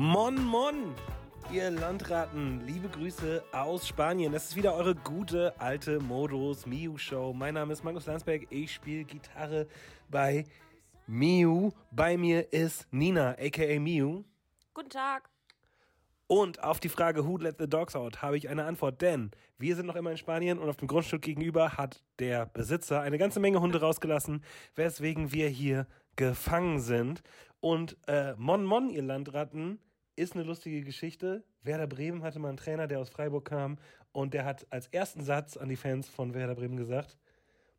Mon 0.00 0.40
Mon, 0.44 0.94
ihr 1.50 1.72
Landratten, 1.72 2.64
liebe 2.64 2.88
Grüße 2.88 3.42
aus 3.50 3.88
Spanien. 3.88 4.32
Das 4.32 4.44
ist 4.44 4.54
wieder 4.54 4.76
eure 4.76 4.94
gute 4.94 5.60
alte 5.60 5.98
Modus 5.98 6.66
Miu 6.66 6.96
Show. 6.96 7.32
Mein 7.32 7.54
Name 7.54 7.72
ist 7.72 7.82
Markus 7.82 8.06
Landsberg, 8.06 8.46
ich 8.48 8.72
spiele 8.72 9.02
Gitarre 9.02 9.66
bei 10.08 10.44
Miu. 11.08 11.72
Bei 11.90 12.16
mir 12.16 12.52
ist 12.52 12.86
Nina, 12.92 13.30
aka 13.30 13.80
Miu. 13.80 14.22
Guten 14.72 14.90
Tag. 14.90 15.30
Und 16.28 16.62
auf 16.62 16.78
die 16.78 16.90
Frage 16.90 17.26
Who 17.26 17.36
let 17.36 17.56
the 17.58 17.68
dogs 17.68 17.96
out 17.96 18.22
habe 18.22 18.36
ich 18.36 18.48
eine 18.48 18.66
Antwort, 18.66 19.02
denn 19.02 19.32
wir 19.58 19.74
sind 19.74 19.86
noch 19.86 19.96
immer 19.96 20.12
in 20.12 20.16
Spanien 20.16 20.60
und 20.60 20.68
auf 20.68 20.76
dem 20.76 20.86
Grundstück 20.86 21.22
gegenüber 21.22 21.72
hat 21.72 22.04
der 22.20 22.46
Besitzer 22.46 23.00
eine 23.00 23.18
ganze 23.18 23.40
Menge 23.40 23.60
Hunde 23.60 23.80
rausgelassen, 23.80 24.44
weswegen 24.76 25.32
wir 25.32 25.48
hier 25.48 25.88
gefangen 26.14 26.78
sind. 26.78 27.24
Und 27.58 27.96
äh, 28.06 28.34
Mon 28.36 28.64
Mon, 28.64 28.90
ihr 28.90 29.02
Landratten, 29.02 29.80
ist 30.18 30.34
eine 30.34 30.44
lustige 30.44 30.82
Geschichte. 30.82 31.44
Werder 31.62 31.86
Bremen 31.86 32.22
hatte 32.22 32.38
mal 32.38 32.48
einen 32.48 32.56
Trainer, 32.56 32.86
der 32.86 33.00
aus 33.00 33.08
Freiburg 33.08 33.44
kam 33.46 33.78
und 34.12 34.34
der 34.34 34.44
hat 34.44 34.66
als 34.70 34.88
ersten 34.88 35.22
Satz 35.22 35.56
an 35.56 35.68
die 35.68 35.76
Fans 35.76 36.08
von 36.08 36.34
Werder 36.34 36.54
Bremen 36.54 36.76
gesagt, 36.76 37.16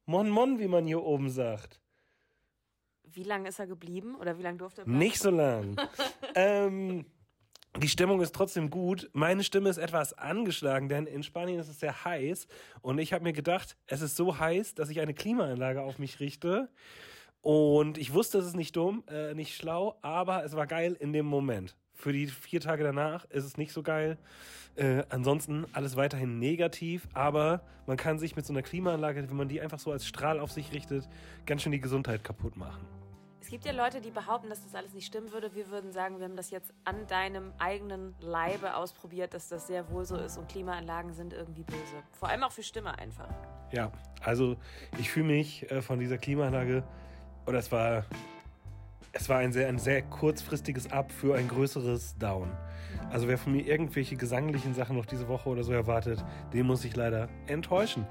Mon 0.05 0.29
Mon, 0.29 0.57
wie 0.57 0.67
man 0.67 0.87
hier 0.87 1.03
oben 1.03 1.29
sagt. 1.29 1.79
Wie 3.03 3.23
lange 3.23 3.49
ist 3.49 3.59
er 3.59 3.67
geblieben 3.67 4.15
oder 4.15 4.37
wie 4.37 4.43
lange 4.43 4.57
durfte 4.57 4.81
er 4.81 4.85
bleiben? 4.85 4.97
Nicht 4.97 5.19
so 5.19 5.29
lang. 5.29 5.75
ähm, 6.35 7.05
die 7.77 7.89
Stimmung 7.89 8.21
ist 8.21 8.33
trotzdem 8.33 8.69
gut. 8.69 9.09
Meine 9.13 9.43
Stimme 9.43 9.69
ist 9.69 9.77
etwas 9.77 10.13
angeschlagen, 10.13 10.89
denn 10.89 11.05
in 11.05 11.23
Spanien 11.23 11.59
ist 11.59 11.69
es 11.69 11.79
sehr 11.79 12.03
heiß. 12.03 12.47
Und 12.81 12.97
ich 12.97 13.13
habe 13.13 13.23
mir 13.23 13.33
gedacht, 13.33 13.77
es 13.85 14.01
ist 14.01 14.15
so 14.15 14.39
heiß, 14.39 14.75
dass 14.75 14.89
ich 14.89 14.99
eine 14.99 15.13
Klimaanlage 15.13 15.81
auf 15.81 15.99
mich 15.99 16.19
richte. 16.19 16.69
Und 17.41 17.97
ich 17.97 18.13
wusste, 18.13 18.39
es 18.39 18.47
ist 18.47 18.55
nicht 18.55 18.75
dumm, 18.75 19.03
äh, 19.07 19.33
nicht 19.33 19.55
schlau, 19.55 19.97
aber 20.01 20.43
es 20.43 20.55
war 20.55 20.67
geil 20.67 20.97
in 20.99 21.13
dem 21.13 21.25
Moment. 21.25 21.75
Für 21.99 22.13
die 22.13 22.27
vier 22.27 22.61
Tage 22.61 22.85
danach 22.85 23.25
ist 23.25 23.43
es 23.43 23.57
nicht 23.57 23.73
so 23.73 23.83
geil. 23.83 24.17
Äh, 24.77 25.03
ansonsten 25.09 25.65
alles 25.73 25.97
weiterhin 25.97 26.39
negativ, 26.39 27.09
aber 27.13 27.61
man 27.87 27.97
kann 27.97 28.17
sich 28.19 28.37
mit 28.37 28.45
so 28.45 28.53
einer 28.53 28.61
Klimaanlage, 28.61 29.29
wenn 29.29 29.35
man 29.35 29.49
die 29.49 29.59
einfach 29.59 29.79
so 29.79 29.91
als 29.91 30.07
Strahl 30.07 30.39
auf 30.39 30.49
sich 30.49 30.71
richtet, 30.71 31.09
ganz 31.45 31.61
schön 31.61 31.73
die 31.73 31.81
Gesundheit 31.81 32.23
kaputt 32.23 32.55
machen. 32.55 32.87
Es 33.41 33.49
gibt 33.49 33.65
ja 33.65 33.73
Leute, 33.73 33.99
die 33.99 34.11
behaupten, 34.11 34.47
dass 34.47 34.63
das 34.63 34.75
alles 34.75 34.93
nicht 34.93 35.07
stimmen 35.07 35.33
würde. 35.33 35.53
Wir 35.55 35.69
würden 35.71 35.91
sagen, 35.91 36.19
wir 36.19 36.25
haben 36.25 36.37
das 36.37 36.51
jetzt 36.51 36.71
an 36.85 37.05
deinem 37.07 37.51
eigenen 37.57 38.15
Leibe 38.21 38.77
ausprobiert, 38.77 39.33
dass 39.33 39.49
das 39.49 39.67
sehr 39.67 39.89
wohl 39.89 40.05
so 40.05 40.15
ist 40.15 40.37
und 40.37 40.47
Klimaanlagen 40.47 41.11
sind 41.11 41.33
irgendwie 41.33 41.63
böse. 41.63 42.01
Vor 42.13 42.29
allem 42.29 42.43
auch 42.43 42.53
für 42.53 42.63
Stimme 42.63 42.97
einfach. 42.97 43.27
Ja, 43.73 43.91
also 44.21 44.55
ich 44.97 45.09
fühle 45.11 45.25
mich 45.25 45.69
äh, 45.69 45.81
von 45.81 45.99
dieser 45.99 46.17
Klimaanlage, 46.17 46.81
oder 47.45 47.59
es 47.59 47.69
war, 47.73 48.05
es 49.11 49.29
war 49.29 49.37
ein 49.37 49.51
sehr, 49.51 49.67
ein 49.67 49.79
sehr 49.79 50.01
kurzfristiges 50.01 50.91
Up 50.91 51.11
für 51.11 51.35
ein 51.35 51.47
größeres 51.47 52.17
Down. 52.17 52.51
Also 53.11 53.27
wer 53.27 53.37
von 53.37 53.53
mir 53.53 53.65
irgendwelche 53.65 54.15
gesanglichen 54.15 54.73
Sachen 54.75 54.95
noch 54.95 55.05
diese 55.05 55.27
Woche 55.27 55.49
oder 55.49 55.63
so 55.63 55.71
erwartet, 55.71 56.23
den 56.53 56.67
muss 56.67 56.85
ich 56.85 56.95
leider 56.95 57.27
enttäuschen. 57.47 58.05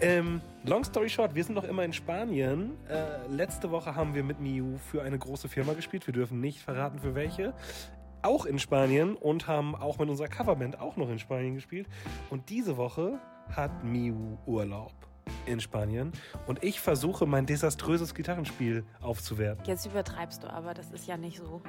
Ähm, 0.00 0.40
long 0.64 0.84
story 0.84 1.08
short, 1.08 1.34
wir 1.34 1.42
sind 1.42 1.54
noch 1.54 1.64
immer 1.64 1.84
in 1.84 1.92
Spanien. 1.92 2.72
Äh, 2.88 3.26
letzte 3.28 3.70
Woche 3.70 3.94
haben 3.94 4.14
wir 4.14 4.24
mit 4.24 4.40
Miu 4.40 4.76
für 4.78 5.02
eine 5.02 5.18
große 5.18 5.48
Firma 5.48 5.72
gespielt. 5.72 6.06
Wir 6.06 6.14
dürfen 6.14 6.40
nicht 6.40 6.60
verraten, 6.60 6.98
für 6.98 7.14
welche 7.14 7.54
auch 8.20 8.46
in 8.46 8.58
Spanien 8.58 9.16
und 9.16 9.48
haben 9.48 9.74
auch 9.74 9.98
mit 9.98 10.08
unserer 10.08 10.28
Coverband 10.28 10.80
auch 10.80 10.96
noch 10.96 11.08
in 11.08 11.18
Spanien 11.18 11.54
gespielt. 11.54 11.88
Und 12.30 12.50
diese 12.50 12.76
Woche 12.76 13.18
hat 13.48 13.84
Miu 13.84 14.38
Urlaub 14.46 14.92
in 15.46 15.60
Spanien 15.60 16.12
und 16.46 16.62
ich 16.62 16.80
versuche 16.80 17.26
mein 17.26 17.46
desaströses 17.46 18.14
Gitarrenspiel 18.14 18.84
aufzuwerten. 19.00 19.64
Jetzt 19.66 19.86
übertreibst 19.86 20.42
du 20.42 20.52
aber, 20.52 20.74
das 20.74 20.90
ist 20.90 21.06
ja 21.06 21.16
nicht 21.16 21.38
so. 21.38 21.62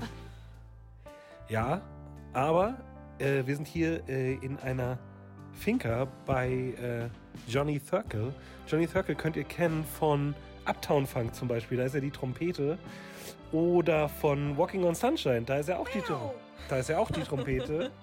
Ja, 1.50 1.82
aber 2.34 2.78
äh, 3.20 3.46
wir 3.46 3.56
sind 3.56 3.68
hier 3.68 4.08
äh, 4.08 4.34
in 4.36 4.58
einer 4.60 4.98
Finca 5.54 6.08
bei 6.26 6.50
äh, 6.50 7.10
Johnny 7.48 7.80
Thurkel. 7.80 8.34
Johnny 8.68 8.88
Thurkel 8.88 9.16
könnt 9.16 9.36
ihr 9.36 9.44
kennen 9.44 9.86
von 9.86 10.34
Uptown 10.66 11.06
Funk 11.06 11.36
zum 11.36 11.48
Beispiel, 11.48 11.78
da 11.78 11.84
ist 11.84 11.96
er 11.96 12.02
die 12.02 12.12
Trompete. 12.12 12.78
Oder 13.52 14.10
von 14.10 14.58
Walking 14.58 14.84
on 14.84 14.96
Sunshine, 14.96 15.44
da 15.44 15.58
ist 15.58 15.70
er 15.70 15.80
auch 15.80 15.88
die, 15.90 16.02
da 16.70 16.78
ist 16.78 16.90
er 16.90 17.00
auch 17.00 17.12
die 17.12 17.22
Trompete. 17.22 17.92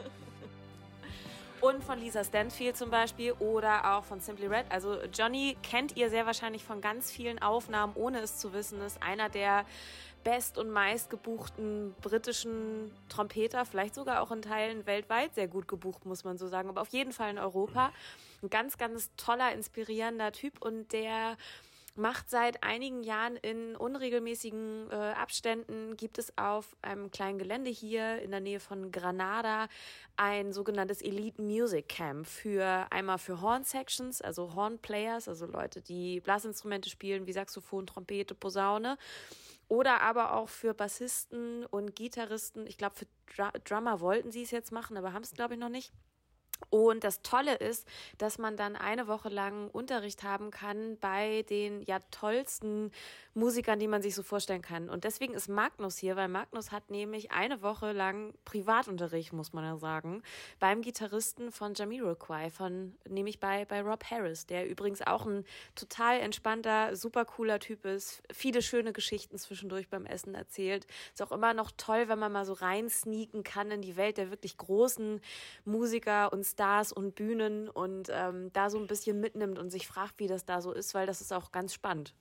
Und 1.61 1.85
von 1.85 1.99
Lisa 1.99 2.25
Stanfield 2.25 2.77
zum 2.77 2.91
Beispiel 2.91 3.33
oder 3.33 3.97
auch 3.97 4.05
von 4.05 4.21
Simply 4.21 4.47
Red. 4.47 4.65
Also 4.71 4.97
Johnny 5.13 5.59
kennt 5.63 5.97
ihr 5.97 6.09
sehr 6.09 6.25
wahrscheinlich 6.25 6.65
von 6.65 6.81
ganz 6.81 7.11
vielen 7.11 7.41
Aufnahmen, 7.41 7.93
ohne 7.97 8.21
es 8.21 8.39
zu 8.39 8.55
wissen. 8.55 8.81
Ist 8.81 9.03
einer 9.03 9.29
der 9.29 9.67
best- 10.25 10.59
und 10.59 10.71
meistgebuchten 10.71 11.95
britischen 12.01 12.91
Trompeter, 13.09 13.65
vielleicht 13.65 13.95
sogar 13.95 14.23
auch 14.23 14.31
in 14.31 14.43
Teilen 14.43 14.87
weltweit 14.87 15.35
sehr 15.35 15.49
gut 15.49 15.69
gebucht, 15.69 16.07
muss 16.07 16.25
man 16.25 16.39
so 16.39 16.47
sagen. 16.47 16.69
Aber 16.69 16.81
auf 16.81 16.89
jeden 16.89 17.13
Fall 17.13 17.31
in 17.31 17.39
Europa. 17.39 17.93
Ein 18.43 18.51
ganz, 18.51 18.79
ganz 18.79 19.11
toller, 19.17 19.53
inspirierender 19.53 20.33
Typ 20.33 20.63
und 20.65 20.93
der 20.93 21.37
macht 21.95 22.31
seit 22.31 22.63
einigen 22.63 23.03
Jahren 23.03 23.37
in 23.37 23.77
unregelmäßigen 23.77 24.91
äh, 24.91 24.95
Abständen, 24.95 25.97
gibt 25.97 26.19
es 26.19 26.37
auf 26.39 26.77
einem 26.83 27.11
kleinen 27.11 27.39
Gelände 27.39 27.71
hier 27.71 28.21
in 28.23 28.31
der 28.31 28.41
Nähe 28.41 28.61
von 28.61 28.91
Granada 28.93 29.69
ein 30.17 30.53
sogenanntes 30.53 31.03
Elite 31.03 31.41
Music 31.43 31.89
Camp 31.89 32.27
für 32.27 32.87
einmal 32.91 33.19
für 33.19 33.41
Horn 33.41 33.65
Sections, 33.65 34.21
also 34.21 34.55
Horn 34.55 34.79
Players, 34.79 35.29
also 35.29 35.47
Leute, 35.47 35.81
die 35.81 36.21
Blasinstrumente 36.21 36.91
spielen 36.91 37.27
wie 37.27 37.33
Saxophon, 37.33 37.87
Trompete, 37.87 38.35
Posaune 38.35 38.99
oder 39.69 40.03
aber 40.03 40.35
auch 40.35 40.49
für 40.49 40.75
Bassisten 40.75 41.65
und 41.67 41.95
Gitarristen. 41.95 42.67
Ich 42.67 42.77
glaube, 42.77 42.97
für 42.97 43.07
Dr 43.37 43.61
Drummer 43.61 44.01
wollten 44.01 44.33
sie 44.33 44.43
es 44.43 44.51
jetzt 44.51 44.73
machen, 44.73 44.97
aber 44.97 45.13
haben 45.13 45.23
es, 45.23 45.33
glaube 45.33 45.55
ich, 45.55 45.61
noch 45.61 45.69
nicht. 45.69 45.93
Und 46.69 47.03
das 47.05 47.23
Tolle 47.23 47.55
ist, 47.57 47.87
dass 48.19 48.39
man 48.39 48.57
dann 48.57 48.77
eine 48.77 49.09
Woche 49.09 49.29
lang 49.29 49.69
Unterricht 49.71 50.23
haben 50.23 50.51
kann 50.51 50.99
bei 51.01 51.43
den 51.49 51.83
ja 51.83 51.99
tollsten 52.11 52.93
Musikern, 53.35 53.79
die 53.79 53.89
man 53.89 54.03
sich 54.03 54.15
so 54.15 54.23
vorstellen 54.23 54.63
kann. 54.63 54.91
Und 54.91 55.05
deswegen 55.05 55.35
ist 55.35 55.49
Magnus 55.49 55.97
hier, 55.97 56.17
weil 56.17 56.29
Magnus 56.29 56.73
hat 56.73 56.91
nämlich 56.91 57.31
eine 57.31 57.63
Woche 57.63 57.93
lang 57.93 58.35
Privatunterricht, 58.45 59.33
muss 59.33 59.53
man 59.53 59.65
ja 59.65 59.77
sagen, 59.79 60.23
beim 60.59 60.83
Gitarristen 60.83 61.53
von 61.53 61.75
Jamiroquai, 61.75 62.51
von 62.51 62.97
nämlich 63.09 63.41
bei 63.41 63.65
bei 63.65 63.83
Rob 63.83 64.05
Harris, 64.05 64.47
der 64.47 64.69
übrigens 64.69 65.01
auch 65.03 65.27
ein 65.27 65.45
total 65.75 66.21
entspannter, 66.21 66.97
super 66.97 67.25
cooler 67.25 67.61
Typ 67.61 67.85
ist, 67.85 68.23
viele 68.33 68.63
schöne 68.63 68.93
Geschichten 68.93 69.39
zwischendurch 69.39 69.89
beim 69.89 70.07
Essen 70.07 70.35
erzählt. 70.35 70.87
Ist 71.13 71.23
auch 71.23 71.33
immer 71.33 71.55
noch 71.55 71.71
toll, 71.77 72.09
wenn 72.09 72.19
man 72.19 72.33
mal 72.33 72.45
so 72.45 72.53
rein 72.53 72.89
sneaken 72.91 73.45
kann 73.45 73.71
in 73.71 73.83
die 73.83 73.97
Welt 73.97 74.19
der 74.19 74.31
wirklich 74.31 74.57
großen 74.57 75.21
Musiker 75.65 76.33
und 76.33 76.45
Stars 76.51 76.93
und 76.93 77.15
Bühnen 77.15 77.69
und 77.69 78.09
ähm, 78.11 78.53
da 78.53 78.71
so 78.71 78.79
ein 78.79 78.87
bisschen 78.87 79.21
mitnimmt 79.21 79.59
und 79.59 79.71
sich 79.71 79.87
fragt, 79.87 80.15
wie 80.19 80.27
das 80.27 80.45
da 80.45 80.61
so 80.61 80.73
ist, 80.73 80.95
weil 80.95 81.07
das 81.07 81.21
ist 81.21 81.33
auch 81.33 81.53
ganz 81.53 81.75
spannend. 81.75 82.15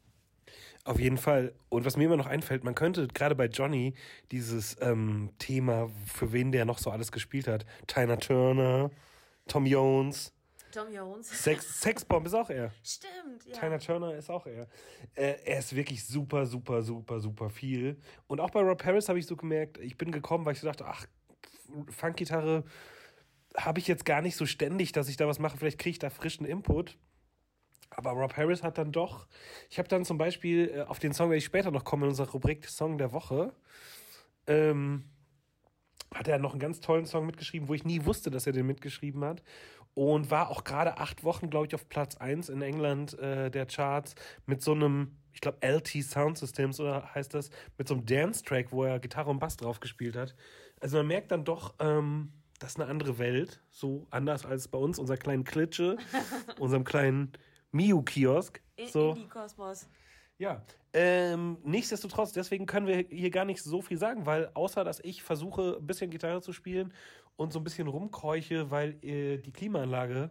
Auf 0.84 1.00
jeden 1.00 1.18
Fall. 1.18 1.54
Und 1.70 1.86
was 1.86 1.98
mir 1.98 2.06
immer 2.06 2.18
noch 2.18 2.26
einfällt, 2.26 2.64
man 2.64 2.76
könnte 2.76 3.08
gerade 3.08 3.36
bei 3.36 3.46
Johnny 3.46 3.94
dieses 4.32 4.78
ähm, 4.82 5.32
Thema, 5.38 5.90
für 6.06 6.32
wen 6.32 6.52
der 6.52 6.66
noch 6.66 6.80
so 6.80 6.90
alles 6.90 7.12
gespielt 7.12 7.48
hat, 7.48 7.66
Tina 7.88 8.16
Turner, 8.16 8.90
Tom 9.48 9.66
Jones. 9.66 10.34
Tom 10.72 10.92
Jones. 10.92 11.28
Sex, 11.28 11.82
Sexbomb 11.82 12.28
ist 12.28 12.34
auch 12.36 12.50
er. 12.50 12.72
Stimmt, 12.84 13.46
ja. 13.46 13.60
Tina 13.60 13.78
Turner 13.80 14.14
ist 14.16 14.30
auch 14.30 14.46
er. 14.46 14.68
Äh, 15.16 15.36
er 15.44 15.60
ist 15.60 15.76
wirklich 15.76 16.06
super, 16.06 16.46
super, 16.46 16.84
super, 16.84 17.20
super 17.20 17.50
viel. 17.50 17.98
Und 18.28 18.40
auch 18.40 18.52
bei 18.52 18.62
Rob 18.62 18.84
Harris 18.84 19.10
habe 19.10 19.20
ich 19.20 19.26
so 19.26 19.36
gemerkt, 19.36 19.80
ich 19.80 19.98
bin 19.98 20.12
gekommen, 20.12 20.46
weil 20.46 20.54
ich 20.54 20.60
so 20.60 20.68
dachte, 20.68 20.86
ach, 20.86 21.06
Funkgitarre 21.90 22.64
habe 23.66 23.80
ich 23.80 23.88
jetzt 23.88 24.06
gar 24.06 24.22
nicht 24.22 24.36
so 24.36 24.46
ständig, 24.46 24.92
dass 24.92 25.10
ich 25.10 25.18
da 25.18 25.28
was 25.28 25.40
mache. 25.40 25.58
Vielleicht 25.58 25.80
kriege 25.80 25.92
ich 25.92 26.00
da 26.00 26.10
frischen 26.10 26.46
Input. 26.46 26.98
Aber 27.90 28.12
Rob 28.12 28.38
Harris 28.38 28.64
hat 28.64 28.78
dann 28.78 28.92
doch, 28.92 29.28
ich 29.70 29.80
habe 29.80 29.90
dann 29.90 30.06
zum 30.06 30.18
Beispiel 30.18 30.72
äh, 30.74 30.82
auf 30.82 31.00
den 31.00 31.14
Song, 31.14 31.30
werde 31.30 31.40
ich 31.40 31.46
später 31.46 31.72
noch 31.72 31.84
komme 31.84 32.06
in 32.06 32.10
unserer 32.10 32.30
Rubrik 32.30 32.68
Song 32.68 32.98
der 32.98 33.12
Woche, 33.12 33.54
ähm, 34.48 35.06
hat 36.14 36.28
er 36.28 36.40
noch 36.40 36.52
einen 36.52 36.60
ganz 36.60 36.80
tollen 36.80 37.06
Song 37.06 37.26
mitgeschrieben, 37.26 37.68
wo 37.68 37.74
ich 37.74 37.86
nie 37.86 38.06
wusste, 38.06 38.30
dass 38.32 38.48
er 38.48 38.54
den 38.54 38.68
mitgeschrieben 38.68 39.24
hat. 39.24 39.44
Und 39.96 40.32
war 40.32 40.50
auch 40.50 40.64
gerade 40.64 40.98
acht 40.98 41.24
Wochen, 41.24 41.50
glaube 41.50 41.66
ich, 41.66 41.76
auf 41.76 41.90
Platz 41.90 42.16
eins 42.16 42.48
in 42.48 42.62
England 42.62 43.18
äh, 43.20 43.50
der 43.50 43.66
Charts 43.66 44.16
mit 44.46 44.62
so 44.62 44.72
einem, 44.72 45.18
ich 45.34 45.42
glaube, 45.42 45.58
LT 45.62 46.04
Sound 46.04 46.38
Systems 46.38 46.80
oder 46.80 47.14
heißt 47.14 47.34
das, 47.34 47.50
mit 47.78 47.88
so 47.88 47.96
einem 47.96 48.06
Dance-Track, 48.06 48.72
wo 48.72 48.84
er 48.84 49.00
Gitarre 49.00 49.30
und 49.30 49.40
Bass 49.40 49.58
drauf 49.58 49.80
gespielt 49.80 50.16
hat. 50.16 50.36
Also 50.80 50.98
man 50.98 51.08
merkt 51.08 51.32
dann 51.32 51.44
doch, 51.44 51.74
ähm, 51.80 52.32
das 52.60 52.72
ist 52.72 52.80
eine 52.80 52.90
andere 52.90 53.18
Welt, 53.18 53.62
so 53.70 54.06
anders 54.12 54.46
als 54.46 54.68
bei 54.68 54.78
uns, 54.78 55.00
unser 55.00 55.18
kleinen 55.18 55.44
Klitsche, 55.44 55.98
unserem 56.60 56.84
kleinen 56.84 57.32
Miu-Kiosk. 57.72 58.62
So. 58.92 59.12
Indie-Kosmos. 59.12 59.88
Ja, 60.38 60.64
ähm, 60.94 61.58
nichtsdestotrotz, 61.64 62.32
deswegen 62.32 62.66
können 62.66 62.88
wir 62.88 63.06
hier 63.10 63.30
gar 63.30 63.46
nicht 63.46 63.62
so 63.62 63.82
viel 63.82 63.98
sagen, 63.98 64.26
weil 64.26 64.50
außer, 64.54 64.84
dass 64.84 65.00
ich 65.02 65.22
versuche, 65.22 65.78
ein 65.80 65.86
bisschen 65.86 66.10
Gitarre 66.10 66.42
zu 66.42 66.54
spielen 66.54 66.94
und 67.36 67.54
so 67.54 67.60
ein 67.60 67.64
bisschen 67.64 67.88
rumkeuche, 67.88 68.72
weil 68.72 69.04
äh, 69.04 69.38
die 69.38 69.52
Klimaanlage 69.52 70.30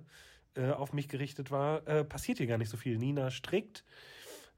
äh, 0.54 0.70
auf 0.70 0.92
mich 0.92 1.08
gerichtet 1.08 1.50
war, 1.50 1.86
äh, 1.86 2.04
passiert 2.04 2.38
hier 2.38 2.46
gar 2.46 2.58
nicht 2.58 2.70
so 2.70 2.76
viel. 2.76 2.98
Nina 2.98 3.30
strickt, 3.30 3.84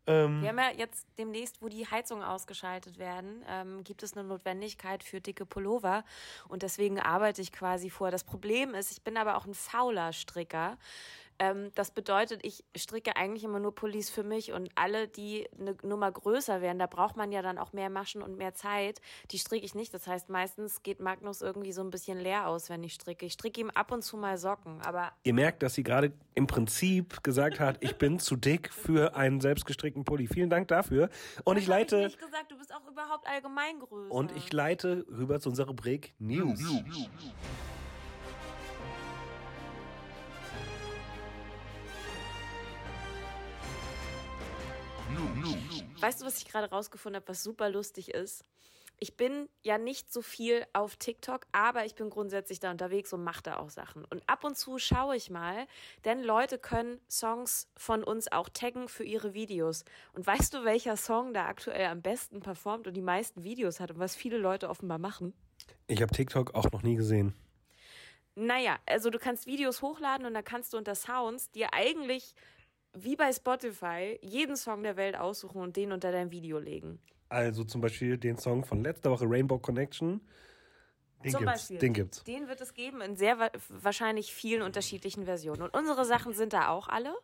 Ähm, 0.06 0.42
Wir 0.42 0.50
haben 0.50 0.58
ja 0.58 0.70
jetzt 0.76 1.06
demnächst, 1.18 1.62
wo 1.62 1.68
die 1.68 1.86
Heizungen 1.86 2.24
ausgeschaltet 2.24 2.98
werden, 2.98 3.44
ähm, 3.48 3.84
gibt 3.84 4.02
es 4.02 4.16
eine 4.16 4.26
Notwendigkeit 4.26 5.04
für 5.04 5.20
dicke 5.20 5.46
Pullover. 5.46 6.04
Und 6.48 6.62
deswegen 6.62 6.98
arbeite 7.00 7.42
ich 7.42 7.52
quasi 7.52 7.90
vor. 7.90 8.10
Das 8.10 8.24
Problem 8.24 8.74
ist, 8.74 8.90
ich 8.92 9.02
bin 9.02 9.16
aber 9.16 9.36
auch 9.36 9.46
ein 9.46 9.54
fauler 9.54 10.12
Stricker. 10.12 10.78
Ähm, 11.40 11.72
das 11.74 11.90
bedeutet, 11.90 12.40
ich 12.44 12.64
stricke 12.76 13.16
eigentlich 13.16 13.44
immer 13.44 13.58
nur 13.58 13.74
Pullis 13.74 14.10
für 14.10 14.22
mich 14.22 14.52
und 14.52 14.70
alle, 14.74 15.08
die 15.08 15.48
eine 15.58 15.74
Nummer 15.82 16.12
größer 16.12 16.60
werden, 16.60 16.78
da 16.78 16.86
braucht 16.86 17.16
man 17.16 17.32
ja 17.32 17.40
dann 17.40 17.56
auch 17.58 17.72
mehr 17.72 17.88
Maschen 17.88 18.22
und 18.22 18.36
mehr 18.36 18.52
Zeit. 18.54 19.00
Die 19.30 19.38
stricke 19.38 19.64
ich 19.64 19.74
nicht. 19.74 19.92
Das 19.94 20.06
heißt, 20.06 20.28
meistens 20.28 20.82
geht 20.82 21.00
Magnus 21.00 21.40
irgendwie 21.40 21.72
so 21.72 21.80
ein 21.80 21.90
bisschen 21.90 22.18
leer 22.20 22.46
aus, 22.46 22.68
wenn 22.68 22.84
ich 22.84 22.92
stricke. 22.92 23.24
Ich 23.24 23.32
stricke 23.32 23.58
ihm 23.60 23.70
ab 23.70 23.90
und 23.90 24.02
zu 24.02 24.18
mal 24.18 24.36
Socken, 24.36 24.82
aber 24.82 25.12
Ihr 25.24 25.32
merkt, 25.34 25.62
dass 25.62 25.74
sie 25.74 25.82
gerade 25.82 26.12
im 26.34 26.46
Prinzip 26.46 27.22
gesagt 27.22 27.58
hat, 27.58 27.78
ich 27.80 27.96
bin 27.96 28.18
zu 28.18 28.36
dick 28.36 28.70
für 28.72 29.16
einen 29.16 29.40
selbstgestrickten 29.40 30.04
Pulli. 30.04 30.26
Vielen 30.26 30.50
Dank 30.50 30.68
dafür. 30.68 31.08
Und 31.44 31.56
ich 31.56 31.64
Das 31.66 31.72
hab 31.72 31.80
leite 31.80 31.96
Ich 31.96 32.04
nicht 32.04 32.18
gesagt, 32.20 32.50
du 32.50 32.58
bist 32.58 32.74
auch 32.74 32.86
überhaupt 32.86 33.26
allgemein 33.26 33.78
größer. 33.80 34.12
und 34.14 34.30
ich 34.36 34.52
leite 34.52 35.06
rüber 35.10 35.40
zu 35.40 35.48
unserer 35.48 35.68
Rubrik 35.68 36.12
News. 36.18 36.60
Weißt 46.00 46.20
du, 46.20 46.26
was 46.26 46.38
ich 46.38 46.48
gerade 46.48 46.70
rausgefunden 46.70 47.20
habe, 47.20 47.28
was 47.28 47.42
super 47.42 47.68
lustig 47.68 48.14
ist? 48.14 48.44
Ich 49.02 49.16
bin 49.16 49.48
ja 49.62 49.78
nicht 49.78 50.12
so 50.12 50.20
viel 50.20 50.66
auf 50.74 50.96
TikTok, 50.96 51.46
aber 51.52 51.86
ich 51.86 51.94
bin 51.94 52.10
grundsätzlich 52.10 52.60
da 52.60 52.70
unterwegs 52.70 53.12
und 53.14 53.24
mache 53.24 53.42
da 53.42 53.56
auch 53.56 53.70
Sachen. 53.70 54.04
Und 54.04 54.22
ab 54.26 54.44
und 54.44 54.58
zu 54.58 54.78
schaue 54.78 55.16
ich 55.16 55.30
mal, 55.30 55.66
denn 56.04 56.22
Leute 56.22 56.58
können 56.58 57.00
Songs 57.08 57.66
von 57.76 58.04
uns 58.04 58.30
auch 58.30 58.50
taggen 58.50 58.88
für 58.88 59.04
ihre 59.04 59.32
Videos. 59.32 59.86
Und 60.12 60.26
weißt 60.26 60.52
du, 60.52 60.64
welcher 60.64 60.98
Song 60.98 61.32
da 61.32 61.46
aktuell 61.46 61.86
am 61.86 62.02
besten 62.02 62.40
performt 62.40 62.86
und 62.86 62.94
die 62.94 63.00
meisten 63.00 63.42
Videos 63.42 63.80
hat 63.80 63.90
und 63.90 63.98
was 63.98 64.14
viele 64.14 64.36
Leute 64.36 64.68
offenbar 64.68 64.98
machen? 64.98 65.32
Ich 65.86 66.02
habe 66.02 66.12
TikTok 66.12 66.54
auch 66.54 66.70
noch 66.70 66.82
nie 66.82 66.96
gesehen. 66.96 67.34
Naja, 68.34 68.78
also 68.86 69.08
du 69.10 69.18
kannst 69.18 69.46
Videos 69.46 69.80
hochladen 69.82 70.26
und 70.26 70.34
dann 70.34 70.44
kannst 70.44 70.72
du 70.72 70.76
unter 70.76 70.94
Sounds 70.94 71.50
dir 71.50 71.72
eigentlich 71.72 72.34
wie 72.94 73.16
bei 73.16 73.32
Spotify 73.32 74.18
jeden 74.22 74.56
Song 74.56 74.82
der 74.82 74.96
Welt 74.96 75.16
aussuchen 75.16 75.62
und 75.62 75.76
den 75.76 75.92
unter 75.92 76.12
dein 76.12 76.30
Video 76.30 76.58
legen. 76.58 76.98
Also 77.28 77.64
zum 77.64 77.80
Beispiel 77.80 78.18
den 78.18 78.36
Song 78.36 78.64
von 78.64 78.82
letzter 78.82 79.10
Woche 79.10 79.24
Rainbow 79.28 79.58
Connection. 79.58 80.20
Den 81.24 81.32
Zum 81.32 81.40
gibt's. 81.40 81.52
Beispiel. 81.52 81.78
Den 81.78 81.92
gibt's. 81.92 82.24
Den 82.24 82.48
wird 82.48 82.60
es 82.60 82.74
geben 82.74 83.00
in 83.02 83.16
sehr 83.16 83.38
wa 83.38 83.50
wahrscheinlich 83.68 84.34
vielen 84.34 84.62
unterschiedlichen 84.62 85.26
Versionen. 85.26 85.62
Und 85.62 85.74
unsere 85.74 86.04
Sachen 86.04 86.32
sind 86.32 86.52
da 86.52 86.68
auch 86.68 86.88
alle. 86.88 87.14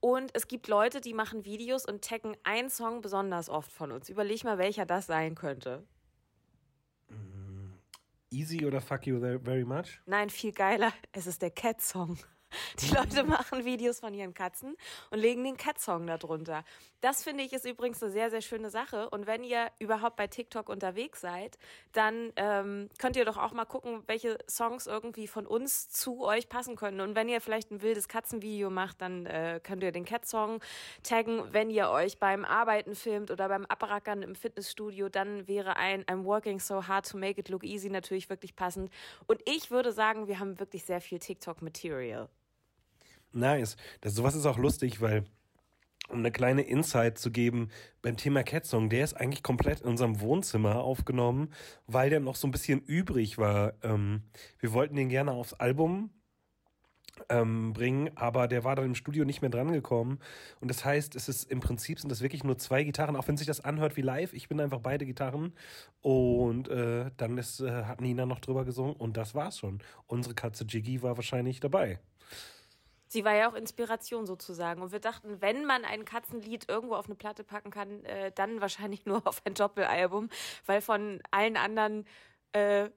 Und 0.00 0.30
es 0.34 0.48
gibt 0.48 0.68
Leute, 0.68 1.00
die 1.00 1.14
machen 1.14 1.44
Videos 1.44 1.86
und 1.86 2.04
taggen 2.04 2.36
einen 2.44 2.70
Song 2.70 3.00
besonders 3.00 3.48
oft 3.48 3.72
von 3.72 3.90
uns. 3.90 4.08
Überleg 4.08 4.44
mal, 4.44 4.58
welcher 4.58 4.86
das 4.86 5.06
sein 5.06 5.34
könnte. 5.34 5.84
Easy 8.30 8.66
oder 8.66 8.80
Fuck 8.80 9.06
You 9.06 9.20
Very 9.20 9.64
Much? 9.64 10.00
Nein, 10.06 10.28
viel 10.28 10.52
geiler. 10.52 10.92
Es 11.12 11.26
ist 11.26 11.40
der 11.40 11.50
Cat-Song. 11.50 12.18
Die 12.80 12.94
Leute 12.94 13.24
machen 13.24 13.64
Videos 13.64 14.00
von 14.00 14.14
ihren 14.14 14.34
Katzen 14.34 14.76
und 15.10 15.18
legen 15.18 15.44
den 15.44 15.56
Cat-Song 15.56 16.06
darunter. 16.06 16.64
Das 17.00 17.22
finde 17.22 17.44
ich 17.44 17.52
ist 17.52 17.66
übrigens 17.66 18.02
eine 18.02 18.12
sehr, 18.12 18.30
sehr 18.30 18.40
schöne 18.40 18.70
Sache. 18.70 19.10
Und 19.10 19.26
wenn 19.26 19.44
ihr 19.44 19.70
überhaupt 19.78 20.16
bei 20.16 20.26
TikTok 20.26 20.70
unterwegs 20.70 21.20
seid, 21.20 21.58
dann 21.92 22.32
ähm, 22.36 22.88
könnt 22.98 23.16
ihr 23.16 23.26
doch 23.26 23.36
auch 23.36 23.52
mal 23.52 23.66
gucken, 23.66 24.02
welche 24.06 24.38
Songs 24.48 24.86
irgendwie 24.86 25.26
von 25.26 25.46
uns 25.46 25.90
zu 25.90 26.24
euch 26.24 26.48
passen 26.48 26.76
können. 26.76 27.02
Und 27.02 27.14
wenn 27.14 27.28
ihr 27.28 27.42
vielleicht 27.42 27.70
ein 27.70 27.82
wildes 27.82 28.08
Katzenvideo 28.08 28.70
macht, 28.70 29.02
dann 29.02 29.26
äh, 29.26 29.60
könnt 29.62 29.82
ihr 29.82 29.92
den 29.92 30.06
Cat-Song 30.06 30.60
taggen. 31.02 31.42
Wenn 31.52 31.68
ihr 31.68 31.90
euch 31.90 32.18
beim 32.18 32.44
Arbeiten 32.46 32.94
filmt 32.94 33.30
oder 33.30 33.48
beim 33.48 33.66
Abrackern 33.66 34.22
im 34.22 34.34
Fitnessstudio, 34.34 35.10
dann 35.10 35.46
wäre 35.46 35.76
ein 35.76 36.04
I'm 36.04 36.24
working 36.24 36.58
so 36.58 36.88
hard 36.88 37.06
to 37.10 37.18
make 37.18 37.38
it 37.38 37.50
look 37.50 37.64
easy 37.64 37.90
natürlich 37.90 38.30
wirklich 38.30 38.56
passend. 38.56 38.90
Und 39.26 39.42
ich 39.44 39.70
würde 39.70 39.92
sagen, 39.92 40.26
wir 40.26 40.38
haben 40.38 40.58
wirklich 40.58 40.84
sehr 40.84 41.02
viel 41.02 41.18
TikTok-Material. 41.18 42.30
Nice. 43.34 43.76
Das, 44.00 44.14
sowas 44.14 44.36
ist 44.36 44.46
auch 44.46 44.58
lustig, 44.58 45.00
weil, 45.00 45.24
um 46.08 46.18
eine 46.20 46.30
kleine 46.30 46.62
Insight 46.62 47.18
zu 47.18 47.30
geben, 47.30 47.70
beim 48.00 48.16
Thema 48.16 48.44
Song, 48.62 48.88
der 48.88 49.04
ist 49.04 49.14
eigentlich 49.14 49.42
komplett 49.42 49.80
in 49.80 49.88
unserem 49.88 50.20
Wohnzimmer 50.20 50.76
aufgenommen, 50.76 51.52
weil 51.86 52.10
der 52.10 52.20
noch 52.20 52.36
so 52.36 52.46
ein 52.46 52.52
bisschen 52.52 52.80
übrig 52.80 53.38
war. 53.38 53.74
Ähm, 53.82 54.22
wir 54.60 54.72
wollten 54.72 54.96
den 54.96 55.08
gerne 55.08 55.32
aufs 55.32 55.54
Album 55.54 56.10
ähm, 57.28 57.72
bringen, 57.72 58.10
aber 58.16 58.48
der 58.48 58.64
war 58.64 58.76
dann 58.76 58.86
im 58.86 58.94
Studio 58.94 59.24
nicht 59.24 59.40
mehr 59.40 59.50
drangekommen. 59.50 60.18
Und 60.60 60.68
das 60.68 60.84
heißt, 60.84 61.16
es 61.16 61.28
ist 61.28 61.50
im 61.50 61.60
Prinzip 61.60 61.98
sind 61.98 62.10
das 62.10 62.20
wirklich 62.20 62.44
nur 62.44 62.58
zwei 62.58 62.84
Gitarren, 62.84 63.16
auch 63.16 63.26
wenn 63.28 63.36
sich 63.36 63.46
das 63.46 63.60
anhört 63.60 63.96
wie 63.96 64.02
live. 64.02 64.32
Ich 64.32 64.48
bin 64.48 64.60
einfach 64.60 64.80
beide 64.80 65.06
Gitarren. 65.06 65.52
Und 66.02 66.68
äh, 66.68 67.10
dann 67.16 67.38
ist, 67.38 67.60
äh, 67.60 67.84
hat 67.84 68.00
Nina 68.00 68.26
noch 68.26 68.40
drüber 68.40 68.64
gesungen 68.64 68.94
und 68.94 69.16
das 69.16 69.34
war's 69.34 69.58
schon. 69.58 69.80
Unsere 70.06 70.34
Katze 70.34 70.64
Jiggy 70.64 71.02
war 71.02 71.16
wahrscheinlich 71.16 71.60
dabei. 71.60 71.98
Sie 73.08 73.24
war 73.24 73.34
ja 73.34 73.50
auch 73.50 73.54
Inspiration 73.54 74.26
sozusagen. 74.26 74.82
Und 74.82 74.92
wir 74.92 75.00
dachten, 75.00 75.40
wenn 75.40 75.64
man 75.64 75.84
ein 75.84 76.04
Katzenlied 76.04 76.68
irgendwo 76.68 76.94
auf 76.94 77.06
eine 77.06 77.14
Platte 77.14 77.44
packen 77.44 77.70
kann, 77.70 78.04
äh, 78.04 78.32
dann 78.32 78.60
wahrscheinlich 78.60 79.06
nur 79.06 79.26
auf 79.26 79.42
ein 79.44 79.54
Doppelalbum, 79.54 80.28
weil 80.66 80.80
von 80.80 81.22
allen 81.30 81.56
anderen 81.56 82.06
äh, 82.52 82.90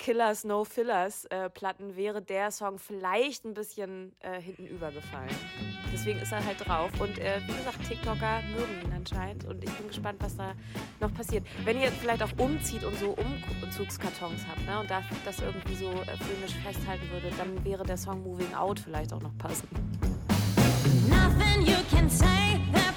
Killers, 0.00 0.44
No 0.44 0.64
Fillers 0.64 1.26
äh, 1.26 1.50
Platten 1.50 1.94
wäre 1.94 2.22
der 2.22 2.50
Song 2.50 2.78
vielleicht 2.78 3.44
ein 3.44 3.52
bisschen 3.52 4.16
äh, 4.20 4.40
hinten 4.40 4.66
übergefallen. 4.66 5.28
Deswegen 5.92 6.18
ist 6.20 6.32
er 6.32 6.42
halt 6.42 6.66
drauf. 6.66 6.90
Und 6.98 7.18
äh, 7.18 7.38
wie 7.46 7.52
gesagt, 7.52 7.86
TikToker 7.86 8.40
mögen 8.56 8.80
ihn 8.82 8.92
anscheinend. 8.94 9.44
Und 9.44 9.62
ich 9.62 9.70
bin 9.72 9.88
gespannt, 9.88 10.16
was 10.20 10.34
da 10.38 10.54
noch 11.00 11.12
passiert. 11.12 11.44
Wenn 11.64 11.78
ihr 11.78 11.92
vielleicht 11.92 12.22
auch 12.22 12.32
umzieht 12.38 12.82
und 12.82 12.98
so 12.98 13.14
Umzugskartons 13.62 14.40
habt 14.48 14.64
ne, 14.64 14.80
und 14.80 14.90
da, 14.90 15.02
das 15.26 15.40
irgendwie 15.40 15.74
so 15.74 15.90
äh, 15.90 16.16
filmisch 16.16 16.54
festhalten 16.64 17.06
würdet, 17.10 17.38
dann 17.38 17.62
wäre 17.62 17.84
der 17.84 17.98
Song 17.98 18.22
Moving 18.22 18.54
Out 18.54 18.80
vielleicht 18.80 19.12
auch 19.12 19.20
noch 19.20 19.36
passend. 19.36 19.70
Nothing 21.10 21.66
you 21.66 21.76
can 21.90 22.08
say 22.08 22.58
that 22.72 22.89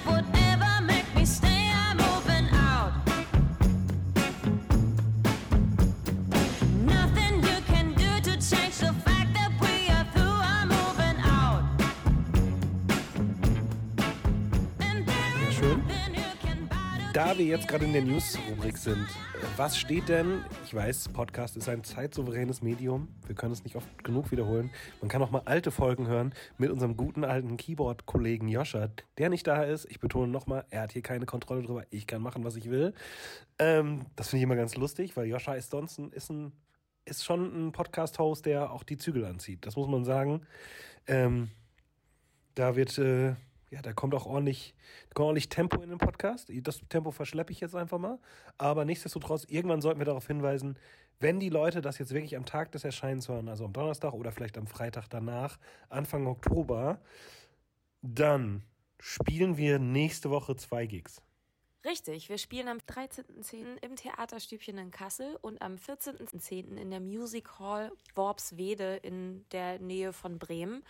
Da 17.34 17.38
wir 17.38 17.46
jetzt 17.46 17.66
gerade 17.66 17.84
in 17.84 17.92
der 17.92 18.02
News-Rubrik 18.02 18.78
sind, 18.78 19.02
äh, 19.02 19.46
was 19.56 19.76
steht 19.76 20.08
denn? 20.08 20.44
Ich 20.64 20.72
weiß, 20.72 21.08
Podcast 21.08 21.56
ist 21.56 21.68
ein 21.68 21.82
zeitsouveränes 21.82 22.62
Medium. 22.62 23.08
Wir 23.26 23.34
können 23.34 23.52
es 23.52 23.64
nicht 23.64 23.74
oft 23.74 24.04
genug 24.04 24.30
wiederholen. 24.30 24.70
Man 25.00 25.08
kann 25.08 25.20
auch 25.20 25.32
mal 25.32 25.42
alte 25.44 25.72
Folgen 25.72 26.06
hören 26.06 26.32
mit 26.58 26.70
unserem 26.70 26.96
guten 26.96 27.24
alten 27.24 27.56
Keyboard-Kollegen 27.56 28.46
Joscha, 28.46 28.88
der 29.18 29.30
nicht 29.30 29.48
da 29.48 29.64
ist. 29.64 29.84
Ich 29.90 29.98
betone 29.98 30.28
nochmal, 30.28 30.64
er 30.70 30.82
hat 30.82 30.92
hier 30.92 31.02
keine 31.02 31.26
Kontrolle 31.26 31.62
drüber. 31.62 31.84
Ich 31.90 32.06
kann 32.06 32.22
machen, 32.22 32.44
was 32.44 32.54
ich 32.54 32.70
will. 32.70 32.94
Ähm, 33.58 34.06
das 34.14 34.28
finde 34.28 34.38
ich 34.38 34.44
immer 34.44 34.56
ganz 34.56 34.76
lustig, 34.76 35.16
weil 35.16 35.26
Joscha 35.26 35.54
ist 35.54 35.72
sonst 35.72 35.98
ein, 35.98 36.12
ist 36.12 36.30
ein 36.30 36.52
ist 37.04 37.24
schon 37.24 37.66
ein 37.66 37.72
Podcast-Host, 37.72 38.46
der 38.46 38.70
auch 38.70 38.84
die 38.84 38.96
Zügel 38.96 39.24
anzieht. 39.24 39.66
Das 39.66 39.74
muss 39.74 39.88
man 39.88 40.04
sagen. 40.04 40.46
Ähm, 41.08 41.50
da 42.54 42.76
wird, 42.76 42.96
äh, 42.98 43.34
ja, 43.74 43.82
da 43.82 43.92
kommt 43.92 44.14
auch 44.14 44.24
ordentlich, 44.24 44.72
kommt 45.14 45.26
ordentlich 45.26 45.48
Tempo 45.48 45.82
in 45.82 45.88
den 45.88 45.98
Podcast. 45.98 46.48
Das 46.62 46.80
Tempo 46.88 47.10
verschleppe 47.10 47.50
ich 47.50 47.60
jetzt 47.60 47.74
einfach 47.74 47.98
mal. 47.98 48.20
Aber 48.56 48.84
nichtsdestotrotz, 48.84 49.44
irgendwann 49.48 49.80
sollten 49.80 49.98
wir 49.98 50.04
darauf 50.04 50.28
hinweisen, 50.28 50.78
wenn 51.18 51.40
die 51.40 51.48
Leute 51.48 51.80
das 51.80 51.98
jetzt 51.98 52.14
wirklich 52.14 52.36
am 52.36 52.46
Tag 52.46 52.70
des 52.70 52.84
Erscheinens 52.84 53.28
hören, 53.28 53.48
also 53.48 53.64
am 53.64 53.72
Donnerstag 53.72 54.12
oder 54.12 54.30
vielleicht 54.30 54.56
am 54.58 54.68
Freitag 54.68 55.08
danach, 55.08 55.58
Anfang 55.88 56.28
Oktober, 56.28 57.00
dann 58.00 58.62
spielen 59.00 59.56
wir 59.56 59.80
nächste 59.80 60.30
Woche 60.30 60.54
zwei 60.54 60.86
Gigs. 60.86 61.20
Richtig, 61.84 62.28
wir 62.28 62.38
spielen 62.38 62.68
am 62.68 62.78
13.10. 62.78 63.82
im 63.82 63.96
Theaterstübchen 63.96 64.78
in 64.78 64.92
Kassel 64.92 65.36
und 65.42 65.60
am 65.60 65.74
14.10. 65.74 66.76
in 66.76 66.90
der 66.90 67.00
Music 67.00 67.58
Hall 67.58 67.90
Worpswede 68.14 68.96
in 69.02 69.44
der 69.50 69.80
Nähe 69.80 70.12
von 70.12 70.38
Bremen. 70.38 70.84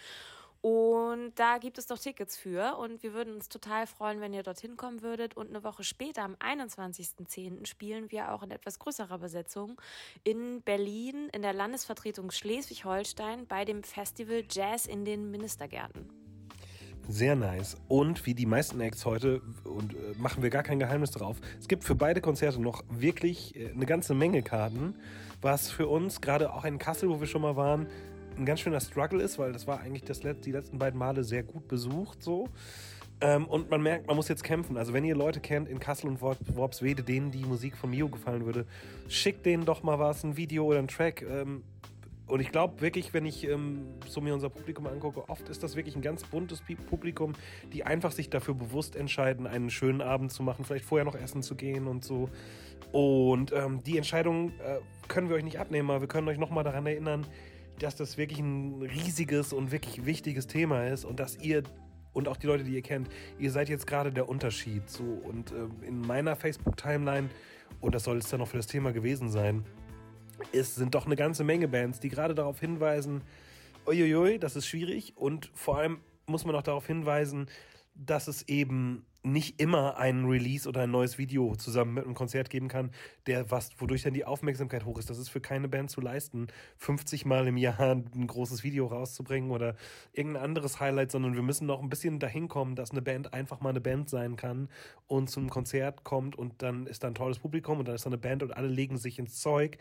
Und 0.64 1.32
da 1.34 1.58
gibt 1.58 1.76
es 1.76 1.88
doch 1.88 1.98
Tickets 1.98 2.38
für 2.38 2.78
und 2.78 3.02
wir 3.02 3.12
würden 3.12 3.34
uns 3.34 3.50
total 3.50 3.86
freuen, 3.86 4.22
wenn 4.22 4.32
ihr 4.32 4.42
dorthin 4.42 4.78
kommen 4.78 5.02
würdet. 5.02 5.36
Und 5.36 5.50
eine 5.50 5.62
Woche 5.62 5.84
später, 5.84 6.22
am 6.22 6.36
21.10., 6.36 7.66
spielen 7.66 8.10
wir 8.10 8.32
auch 8.32 8.42
in 8.42 8.50
etwas 8.50 8.78
größerer 8.78 9.18
Besetzung 9.18 9.78
in 10.22 10.62
Berlin 10.62 11.28
in 11.34 11.42
der 11.42 11.52
Landesvertretung 11.52 12.30
Schleswig-Holstein 12.30 13.46
bei 13.46 13.66
dem 13.66 13.82
Festival 13.82 14.42
Jazz 14.50 14.86
in 14.86 15.04
den 15.04 15.30
Ministergärten. 15.30 16.08
Sehr 17.10 17.36
nice. 17.36 17.76
Und 17.88 18.24
wie 18.24 18.32
die 18.32 18.46
meisten 18.46 18.80
Acts 18.80 19.04
heute, 19.04 19.42
und 19.64 19.92
äh, 19.92 20.14
machen 20.16 20.42
wir 20.42 20.48
gar 20.48 20.62
kein 20.62 20.78
Geheimnis 20.78 21.10
drauf, 21.10 21.36
es 21.60 21.68
gibt 21.68 21.84
für 21.84 21.94
beide 21.94 22.22
Konzerte 22.22 22.58
noch 22.62 22.82
wirklich 22.88 23.54
äh, 23.54 23.68
eine 23.68 23.84
ganze 23.84 24.14
Menge 24.14 24.42
Karten, 24.42 24.94
was 25.42 25.70
für 25.70 25.88
uns, 25.88 26.22
gerade 26.22 26.54
auch 26.54 26.64
in 26.64 26.78
Kassel, 26.78 27.10
wo 27.10 27.20
wir 27.20 27.26
schon 27.26 27.42
mal 27.42 27.54
waren, 27.54 27.86
ein 28.36 28.44
ganz 28.44 28.60
schöner 28.60 28.80
Struggle 28.80 29.22
ist, 29.22 29.38
weil 29.38 29.52
das 29.52 29.66
war 29.66 29.80
eigentlich 29.80 30.04
das 30.04 30.22
Let 30.22 30.44
die 30.44 30.52
letzten 30.52 30.78
beiden 30.78 30.98
Male 30.98 31.24
sehr 31.24 31.42
gut 31.42 31.68
besucht 31.68 32.22
so. 32.22 32.48
Ähm, 33.20 33.46
und 33.46 33.70
man 33.70 33.82
merkt, 33.82 34.06
man 34.06 34.16
muss 34.16 34.28
jetzt 34.28 34.42
kämpfen. 34.42 34.76
Also 34.76 34.92
wenn 34.92 35.04
ihr 35.04 35.14
Leute 35.14 35.40
kennt 35.40 35.68
in 35.68 35.78
Kassel 35.78 36.08
und 36.08 36.20
Wor- 36.20 36.36
Worpswede, 36.54 37.02
denen 37.02 37.30
die 37.30 37.44
Musik 37.44 37.76
von 37.76 37.90
Mio 37.90 38.08
gefallen 38.08 38.44
würde, 38.44 38.66
schickt 39.08 39.46
denen 39.46 39.64
doch 39.64 39.82
mal 39.82 39.98
was, 39.98 40.24
ein 40.24 40.36
Video 40.36 40.64
oder 40.64 40.78
ein 40.80 40.88
Track. 40.88 41.22
Ähm, 41.22 41.62
und 42.26 42.40
ich 42.40 42.50
glaube 42.50 42.80
wirklich, 42.80 43.12
wenn 43.12 43.26
ich 43.26 43.46
ähm, 43.46 43.86
so 44.08 44.20
mir 44.20 44.32
unser 44.34 44.48
Publikum 44.48 44.86
angucke, 44.86 45.28
oft 45.28 45.48
ist 45.48 45.62
das 45.62 45.76
wirklich 45.76 45.94
ein 45.94 46.02
ganz 46.02 46.24
buntes 46.24 46.62
Publikum, 46.88 47.34
die 47.72 47.84
einfach 47.84 48.12
sich 48.12 48.30
dafür 48.30 48.54
bewusst 48.54 48.96
entscheiden, 48.96 49.46
einen 49.46 49.68
schönen 49.70 50.00
Abend 50.00 50.32
zu 50.32 50.42
machen, 50.42 50.64
vielleicht 50.64 50.86
vorher 50.86 51.04
noch 51.04 51.14
essen 51.14 51.42
zu 51.42 51.54
gehen 51.54 51.86
und 51.86 52.02
so. 52.02 52.30
Und 52.92 53.52
ähm, 53.52 53.82
die 53.82 53.98
Entscheidung 53.98 54.48
äh, 54.60 54.78
können 55.06 55.28
wir 55.28 55.36
euch 55.36 55.44
nicht 55.44 55.58
abnehmen, 55.60 55.90
aber 55.90 56.00
wir 56.00 56.08
können 56.08 56.26
euch 56.28 56.38
nochmal 56.38 56.64
daran 56.64 56.86
erinnern, 56.86 57.26
dass 57.78 57.96
das 57.96 58.16
wirklich 58.16 58.38
ein 58.38 58.82
riesiges 58.82 59.52
und 59.52 59.72
wirklich 59.72 60.06
wichtiges 60.06 60.46
Thema 60.46 60.86
ist 60.86 61.04
und 61.04 61.20
dass 61.20 61.36
ihr 61.38 61.62
und 62.12 62.28
auch 62.28 62.36
die 62.36 62.46
Leute, 62.46 62.62
die 62.62 62.74
ihr 62.74 62.82
kennt, 62.82 63.08
ihr 63.40 63.50
seid 63.50 63.68
jetzt 63.68 63.88
gerade 63.88 64.12
der 64.12 64.28
Unterschied. 64.28 64.88
So 64.88 65.02
und 65.02 65.50
ähm, 65.50 65.72
in 65.82 66.00
meiner 66.00 66.36
Facebook-Timeline 66.36 67.28
und 67.80 67.94
das 67.94 68.04
soll 68.04 68.18
es 68.18 68.28
dann 68.28 68.40
noch 68.40 68.48
für 68.48 68.56
das 68.56 68.66
Thema 68.66 68.92
gewesen 68.92 69.30
sein, 69.30 69.64
es 70.52 70.74
sind 70.74 70.94
doch 70.94 71.06
eine 71.06 71.16
ganze 71.16 71.44
Menge 71.44 71.68
Bands, 71.68 72.00
die 72.00 72.08
gerade 72.08 72.34
darauf 72.34 72.60
hinweisen, 72.60 73.22
uiuiui, 73.86 74.38
das 74.38 74.56
ist 74.56 74.66
schwierig 74.66 75.16
und 75.16 75.50
vor 75.54 75.78
allem 75.78 75.98
muss 76.26 76.44
man 76.44 76.54
auch 76.56 76.62
darauf 76.62 76.86
hinweisen, 76.86 77.46
dass 77.94 78.28
es 78.28 78.48
eben 78.48 79.04
nicht 79.24 79.60
immer 79.60 79.96
einen 79.96 80.26
Release 80.26 80.68
oder 80.68 80.82
ein 80.82 80.90
neues 80.90 81.16
Video 81.16 81.56
zusammen 81.56 81.94
mit 81.94 82.04
einem 82.04 82.14
Konzert 82.14 82.50
geben 82.50 82.68
kann, 82.68 82.90
der 83.26 83.50
was, 83.50 83.70
wodurch 83.78 84.02
dann 84.02 84.12
die 84.12 84.26
Aufmerksamkeit 84.26 84.84
hoch 84.84 84.98
ist. 84.98 85.08
Das 85.08 85.18
ist 85.18 85.30
für 85.30 85.40
keine 85.40 85.68
Band 85.68 85.90
zu 85.90 86.00
leisten, 86.00 86.48
50 86.76 87.24
Mal 87.24 87.46
im 87.46 87.56
Jahr 87.56 87.80
ein 87.80 88.26
großes 88.26 88.62
Video 88.62 88.86
rauszubringen 88.86 89.50
oder 89.50 89.76
irgendein 90.12 90.42
anderes 90.42 90.78
Highlight, 90.78 91.10
sondern 91.10 91.34
wir 91.34 91.42
müssen 91.42 91.66
noch 91.66 91.82
ein 91.82 91.88
bisschen 91.88 92.20
dahin 92.20 92.48
kommen, 92.48 92.76
dass 92.76 92.90
eine 92.90 93.02
Band 93.02 93.32
einfach 93.32 93.60
mal 93.60 93.70
eine 93.70 93.80
Band 93.80 94.10
sein 94.10 94.36
kann 94.36 94.68
und 95.06 95.30
zum 95.30 95.48
Konzert 95.48 96.04
kommt 96.04 96.36
und 96.36 96.62
dann 96.62 96.86
ist 96.86 97.02
da 97.02 97.08
ein 97.08 97.14
tolles 97.14 97.38
Publikum 97.38 97.78
und 97.78 97.88
dann 97.88 97.94
ist 97.94 98.04
da 98.04 98.10
eine 98.10 98.18
Band 98.18 98.42
und 98.42 98.54
alle 98.54 98.68
legen 98.68 98.98
sich 98.98 99.18
ins 99.18 99.40
Zeug 99.40 99.78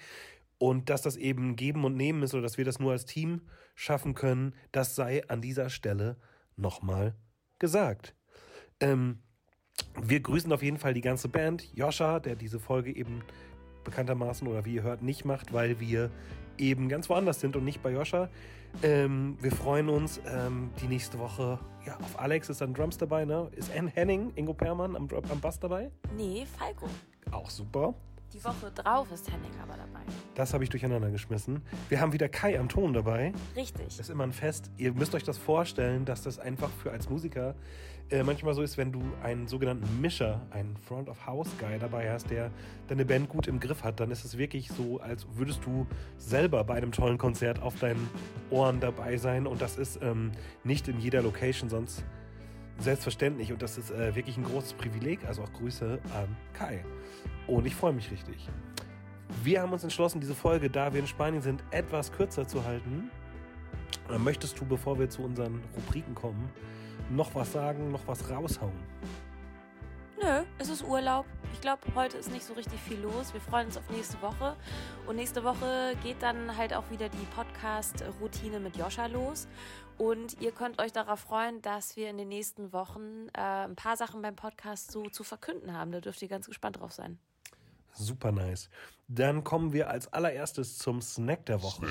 und 0.58 0.90
dass 0.90 1.02
das 1.02 1.18
eben 1.18 1.58
geben 1.58 1.84
und 1.84 1.98
nehmen 1.98 2.24
ist 2.24 2.34
oder 2.34 2.44
dass 2.44 2.58
wir 2.58 2.64
das 2.64 2.80
nur 2.80 2.94
als 2.94 3.06
Team 3.06 3.42
schaffen 3.76 4.14
können, 4.14 4.56
das 4.72 4.96
sei 4.96 5.28
an 5.28 5.42
dieser 5.42 5.70
Stelle 5.70 6.16
nochmal 6.56 7.16
gesagt. 7.60 8.16
Ähm, 8.80 9.20
wir 10.02 10.20
grüßen 10.20 10.52
auf 10.52 10.64
jeden 10.64 10.78
Fall 10.78 10.94
die 10.94 11.02
ganze 11.02 11.28
Band. 11.28 11.68
Joscha, 11.76 12.20
der 12.20 12.36
diese 12.36 12.60
Folge 12.60 12.96
eben 12.96 13.22
bekanntermaßen 13.84 14.48
oder 14.48 14.66
wie 14.66 14.76
ihr 14.76 14.84
hört 14.84 15.02
nicht 15.02 15.26
macht, 15.26 15.54
weil 15.54 15.80
wir 15.80 16.10
eben 16.58 16.90
ganz 16.90 17.10
woanders 17.10 17.40
sind 17.40 17.56
und 17.56 17.66
nicht 17.66 17.82
bei 17.82 17.92
Joscha. 17.92 18.30
Ähm, 18.82 19.38
wir 19.40 19.52
freuen 19.52 19.90
uns. 19.90 20.20
Ähm, 20.26 20.72
die 20.82 20.88
nächste 20.88 21.20
Woche, 21.20 21.60
ja, 21.86 21.96
auf 21.98 22.20
Alex 22.20 22.50
ist 22.50 22.62
dann 22.62 22.74
Drums 22.74 22.98
dabei, 22.98 23.26
ne? 23.26 23.50
Ist 23.56 23.72
Ann 23.76 23.88
Henning, 23.88 24.32
Ingo 24.36 24.54
Permann 24.54 24.96
am, 24.96 25.08
am 25.12 25.40
Bass 25.40 25.60
dabei? 25.60 25.92
Nee, 26.16 26.46
Falco. 26.58 26.88
Auch 27.32 27.50
super. 27.50 27.94
Die 28.34 28.44
Woche 28.44 28.72
drauf 28.72 29.12
ist 29.12 29.32
Henning 29.32 29.52
aber 29.62 29.74
dabei. 29.74 30.00
Das 30.34 30.56
habe 30.56 30.64
ich 30.64 30.70
durcheinander 30.72 31.12
geschmissen. 31.12 31.62
Wir 31.90 32.02
haben 32.02 32.14
wieder 32.14 32.28
Kai 32.30 32.60
am 32.60 32.68
Ton 32.68 32.94
dabei. 32.94 33.32
Richtig. 33.56 34.00
ist 34.00 34.10
immer 34.10 34.24
ein 34.24 34.32
Fest. 34.32 34.72
Ihr 34.78 34.92
müsst 34.94 35.14
euch 35.14 35.24
das 35.24 35.38
vorstellen, 35.38 36.04
dass 36.06 36.24
das 36.24 36.40
einfach 36.40 36.72
für 36.72 36.92
als 36.92 37.10
Musiker 37.10 37.54
äh, 38.14 38.24
manchmal 38.24 38.54
so 38.54 38.62
ist, 38.62 38.78
wenn 38.78 38.92
du 38.92 39.02
einen 39.24 39.48
sogenannten 39.48 40.00
Mischer, 40.00 40.40
einen 40.52 40.78
Front 40.78 41.10
of 41.10 41.26
House 41.26 41.50
Guy 41.60 41.80
dabei 41.80 42.12
hast, 42.12 42.30
der 42.30 42.52
deine 42.88 43.06
Band 43.06 43.28
gut 43.28 43.48
im 43.48 43.60
Griff 43.60 43.84
hat, 43.84 44.00
dann 44.00 44.12
ist 44.12 44.24
es 44.24 44.38
wirklich 44.38 44.70
so, 44.70 45.00
als 45.00 45.26
würdest 45.34 45.66
du 45.66 45.88
selber 46.18 46.64
bei 46.64 46.76
einem 46.76 46.92
tollen 46.92 47.18
Konzert 47.18 47.60
auf 47.62 47.80
deinen 47.80 48.08
Ohren 48.52 48.80
dabei 48.80 49.18
sein. 49.18 49.48
Und 49.48 49.62
das 49.62 49.78
ist 49.78 50.00
ähm, 50.04 50.32
nicht 50.64 50.88
in 50.88 51.00
jeder 51.00 51.24
Location 51.24 51.70
sonst 51.70 52.06
selbstverständlich. 52.78 53.52
Und 53.52 53.64
das 53.64 53.80
ist 53.80 53.90
äh, 53.90 54.16
wirklich 54.16 54.38
ein 54.38 54.44
großes 54.44 54.74
Privileg. 54.74 55.26
Also 55.26 55.42
auch 55.42 55.54
Grüße 55.54 56.00
an 56.14 56.38
Kai. 56.54 56.86
Und 57.48 57.66
ich 57.66 57.74
freue 57.74 57.94
mich 57.94 58.12
richtig. 58.12 58.48
Wir 59.44 59.64
haben 59.64 59.74
uns 59.74 59.84
entschlossen, 59.84 60.22
diese 60.22 60.36
Folge, 60.36 60.70
da 60.70 60.94
wir 60.94 61.00
in 61.00 61.08
Spanien 61.08 61.42
sind, 61.42 61.64
etwas 61.72 62.12
kürzer 62.12 62.48
zu 62.48 62.64
halten. 62.64 63.10
Äh, 64.12 64.20
Möchtest 64.20 64.60
du, 64.60 64.66
bevor 64.66 65.00
wir 65.00 65.10
zu 65.10 65.24
unseren 65.24 65.62
Rubriken 65.76 66.14
kommen, 66.14 66.52
noch 67.10 67.34
was 67.36 67.52
sagen, 67.52 67.92
noch 67.92 68.08
was 68.08 68.30
raushauen? 68.30 68.74
Nö, 70.22 70.44
es 70.58 70.70
ist 70.70 70.84
Urlaub. 70.84 71.26
Ich 71.54 71.60
glaube, 71.62 71.82
heute 71.96 72.18
ist 72.18 72.32
nicht 72.32 72.46
so 72.46 72.54
richtig 72.54 72.80
viel 72.80 73.00
los. 73.00 73.34
Wir 73.34 73.42
freuen 73.42 73.68
uns 73.68 73.78
auf 73.78 73.90
nächste 73.90 74.22
Woche. 74.22 74.56
Und 75.06 75.18
nächste 75.18 75.44
Woche 75.44 75.96
geht 76.02 76.22
dann 76.22 76.56
halt 76.56 76.74
auch 76.74 76.90
wieder 76.90 77.10
die 77.10 77.26
Podcast-Routine 77.36 78.60
mit 78.60 78.78
Joscha 78.78 79.08
los. 79.08 79.48
Und 79.98 80.40
ihr 80.42 80.52
könnt 80.52 80.82
euch 80.82 80.94
darauf 80.94 81.20
freuen, 81.20 81.62
dass 81.62 81.96
wir 81.96 82.10
in 82.10 82.18
den 82.18 82.30
nächsten 82.30 82.72
Wochen 82.74 83.28
äh, 83.34 83.66
ein 83.66 83.76
paar 83.76 83.98
Sachen 83.98 84.22
beim 84.22 84.36
Podcast 84.36 84.92
so 84.92 85.04
zu 85.10 85.24
verkünden 85.24 85.74
haben. 85.74 85.92
Da 85.92 86.00
dürft 86.00 86.22
ihr 86.22 86.30
ganz 86.30 86.48
gespannt 86.48 86.80
drauf 86.80 86.94
sein. 86.94 87.20
Super 87.92 88.32
nice. 88.32 88.70
Dann 89.08 89.44
kommen 89.44 89.74
wir 89.74 89.90
als 89.90 90.12
allererstes 90.12 90.78
zum 90.78 91.02
Snack 91.02 91.46
der 91.46 91.62
Woche. 91.62 91.86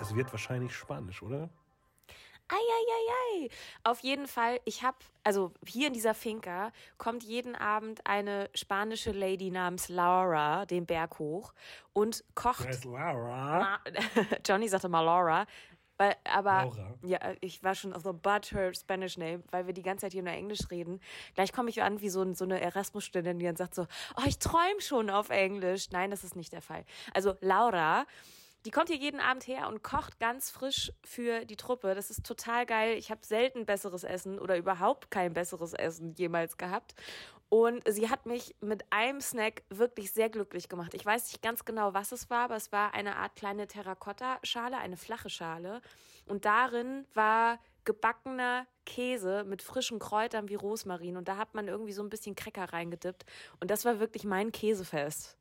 Es 0.00 0.14
wird 0.14 0.30
wahrscheinlich 0.32 0.74
Spanisch, 0.74 1.22
oder? 1.22 1.50
Eieiei. 2.50 3.48
Auf 3.84 4.00
jeden 4.00 4.26
Fall, 4.26 4.60
ich 4.64 4.82
habe, 4.82 4.96
also 5.24 5.52
hier 5.66 5.86
in 5.88 5.92
dieser 5.92 6.14
Finca 6.14 6.72
kommt 6.98 7.22
jeden 7.22 7.54
Abend 7.54 8.00
eine 8.06 8.50
spanische 8.54 9.12
Lady 9.12 9.50
namens 9.50 9.88
Laura 9.88 10.66
den 10.66 10.86
Berg 10.86 11.18
hoch 11.18 11.52
und 11.92 12.24
kocht. 12.34 12.84
Laura. 12.84 13.58
Ma- 13.60 13.80
Johnny 14.46 14.68
sagte 14.68 14.88
mal 14.88 15.00
Laura. 15.02 15.46
Weil, 15.98 16.16
aber 16.24 16.64
Laura. 16.64 16.94
ja, 17.02 17.18
ich 17.42 17.62
war 17.62 17.74
schon 17.74 17.92
auf 17.92 18.02
the 18.04 18.12
but 18.14 18.52
her 18.52 18.72
Spanish 18.74 19.18
name, 19.18 19.42
weil 19.50 19.66
wir 19.66 19.74
die 19.74 19.82
ganze 19.82 20.06
Zeit 20.06 20.12
hier 20.12 20.22
nur 20.22 20.32
Englisch 20.32 20.70
reden. 20.70 20.98
Gleich 21.34 21.52
komme 21.52 21.68
ich 21.68 21.82
an 21.82 22.00
wie 22.00 22.08
so, 22.08 22.22
ein- 22.22 22.34
so 22.34 22.44
eine 22.46 22.58
Erasmus-Studentin, 22.58 23.38
die 23.38 23.44
dann 23.44 23.56
sagt 23.56 23.74
so, 23.74 23.86
oh, 24.16 24.22
ich 24.26 24.38
träume 24.38 24.80
schon 24.80 25.10
auf 25.10 25.28
Englisch. 25.28 25.90
Nein, 25.90 26.10
das 26.10 26.24
ist 26.24 26.36
nicht 26.36 26.54
der 26.54 26.62
Fall. 26.62 26.86
Also 27.12 27.34
Laura, 27.42 28.06
die 28.64 28.70
kommt 28.70 28.88
hier 28.88 28.98
jeden 28.98 29.20
Abend 29.20 29.46
her 29.46 29.68
und 29.68 29.82
kocht 29.82 30.20
ganz 30.20 30.50
frisch 30.50 30.92
für 31.02 31.44
die 31.44 31.56
Truppe. 31.56 31.94
Das 31.94 32.10
ist 32.10 32.24
total 32.24 32.66
geil. 32.66 32.96
Ich 32.98 33.10
habe 33.10 33.24
selten 33.24 33.64
besseres 33.64 34.04
Essen 34.04 34.38
oder 34.38 34.56
überhaupt 34.56 35.10
kein 35.10 35.32
besseres 35.32 35.72
Essen 35.72 36.14
jemals 36.14 36.58
gehabt. 36.58 36.94
Und 37.48 37.82
sie 37.88 38.08
hat 38.08 38.26
mich 38.26 38.54
mit 38.60 38.84
einem 38.90 39.20
Snack 39.20 39.64
wirklich 39.70 40.12
sehr 40.12 40.30
glücklich 40.30 40.68
gemacht. 40.68 40.94
Ich 40.94 41.04
weiß 41.04 41.32
nicht 41.32 41.42
ganz 41.42 41.64
genau, 41.64 41.94
was 41.94 42.12
es 42.12 42.30
war, 42.30 42.44
aber 42.44 42.56
es 42.56 42.70
war 42.70 42.94
eine 42.94 43.16
Art 43.16 43.34
kleine 43.34 43.66
Terrakotta-Schale, 43.66 44.78
eine 44.78 44.96
flache 44.96 45.30
Schale. 45.30 45.80
Und 46.26 46.44
darin 46.44 47.06
war 47.12 47.58
gebackener 47.84 48.66
Käse 48.86 49.42
mit 49.44 49.62
frischen 49.62 49.98
Kräutern 49.98 50.48
wie 50.48 50.54
Rosmarin. 50.54 51.16
Und 51.16 51.26
da 51.26 51.38
hat 51.38 51.54
man 51.54 51.66
irgendwie 51.66 51.92
so 51.92 52.02
ein 52.02 52.10
bisschen 52.10 52.36
Cracker 52.36 52.72
reingedippt. 52.72 53.24
Und 53.58 53.70
das 53.70 53.84
war 53.84 53.98
wirklich 53.98 54.24
mein 54.24 54.52
Käsefest. 54.52 55.36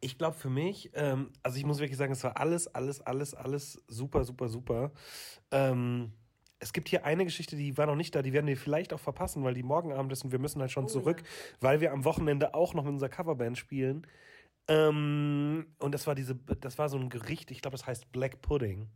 Ich 0.00 0.18
glaube 0.18 0.36
für 0.36 0.50
mich, 0.50 0.90
ähm, 0.94 1.32
also 1.42 1.58
ich 1.58 1.64
muss 1.64 1.80
wirklich 1.80 1.98
sagen, 1.98 2.12
es 2.12 2.22
war 2.22 2.36
alles, 2.36 2.72
alles, 2.74 3.00
alles, 3.00 3.34
alles 3.34 3.82
super, 3.88 4.24
super, 4.24 4.48
super. 4.48 4.92
Ähm, 5.50 6.12
es 6.60 6.72
gibt 6.72 6.88
hier 6.88 7.04
eine 7.04 7.24
Geschichte, 7.24 7.56
die 7.56 7.76
war 7.76 7.86
noch 7.86 7.96
nicht 7.96 8.14
da, 8.14 8.22
die 8.22 8.32
werden 8.32 8.46
wir 8.46 8.56
vielleicht 8.56 8.92
auch 8.92 9.00
verpassen, 9.00 9.44
weil 9.44 9.54
die 9.54 9.62
morgen 9.62 9.92
Abend 9.92 10.12
ist 10.12 10.24
und 10.24 10.32
wir 10.32 10.38
müssen 10.38 10.60
halt 10.60 10.70
schon 10.70 10.88
zurück, 10.88 11.22
weil 11.60 11.80
wir 11.80 11.92
am 11.92 12.04
Wochenende 12.04 12.54
auch 12.54 12.74
noch 12.74 12.84
mit 12.84 12.92
unserer 12.92 13.10
Coverband 13.10 13.58
spielen. 13.58 14.06
Ähm, 14.66 15.66
und 15.78 15.92
das 15.92 16.06
war 16.06 16.14
diese, 16.14 16.34
das 16.34 16.78
war 16.78 16.88
so 16.88 16.98
ein 16.98 17.08
Gericht, 17.10 17.50
ich 17.50 17.62
glaube, 17.62 17.76
das 17.76 17.86
heißt 17.86 18.12
Black 18.12 18.42
Pudding. 18.42 18.88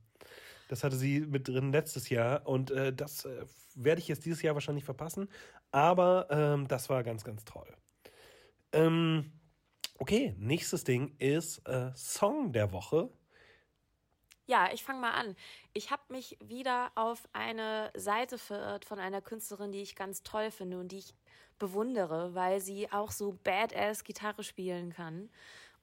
Das 0.68 0.84
hatte 0.84 0.96
sie 0.96 1.20
mit 1.20 1.48
drin 1.48 1.72
letztes 1.72 2.08
Jahr 2.08 2.46
und 2.46 2.70
äh, 2.70 2.92
das 2.92 3.24
äh, 3.24 3.44
werde 3.74 4.00
ich 4.00 4.08
jetzt 4.08 4.24
dieses 4.24 4.42
Jahr 4.42 4.54
wahrscheinlich 4.54 4.84
verpassen. 4.84 5.28
Aber 5.70 6.28
ähm, 6.30 6.68
das 6.68 6.90
war 6.90 7.02
ganz, 7.02 7.24
ganz 7.24 7.44
toll. 7.44 7.68
Ähm, 8.72 9.32
okay, 10.02 10.34
nächstes 10.36 10.82
Ding 10.82 11.14
ist 11.20 11.58
äh, 11.68 11.92
Song 11.94 12.52
der 12.52 12.72
Woche. 12.72 13.08
Ja, 14.46 14.68
ich 14.72 14.82
fange 14.82 15.00
mal 15.00 15.12
an. 15.12 15.36
Ich 15.74 15.92
habe 15.92 16.02
mich 16.08 16.36
wieder 16.44 16.90
auf 16.96 17.28
eine 17.32 17.92
Seite 17.94 18.36
verirrt 18.36 18.84
von 18.84 18.98
einer 18.98 19.20
Künstlerin, 19.20 19.70
die 19.70 19.80
ich 19.80 19.94
ganz 19.94 20.24
toll 20.24 20.50
finde 20.50 20.80
und 20.80 20.90
die 20.90 20.98
ich 20.98 21.14
bewundere, 21.60 22.34
weil 22.34 22.60
sie 22.60 22.90
auch 22.90 23.12
so 23.12 23.38
badass 23.44 24.02
Gitarre 24.02 24.42
spielen 24.42 24.92
kann. 24.92 25.30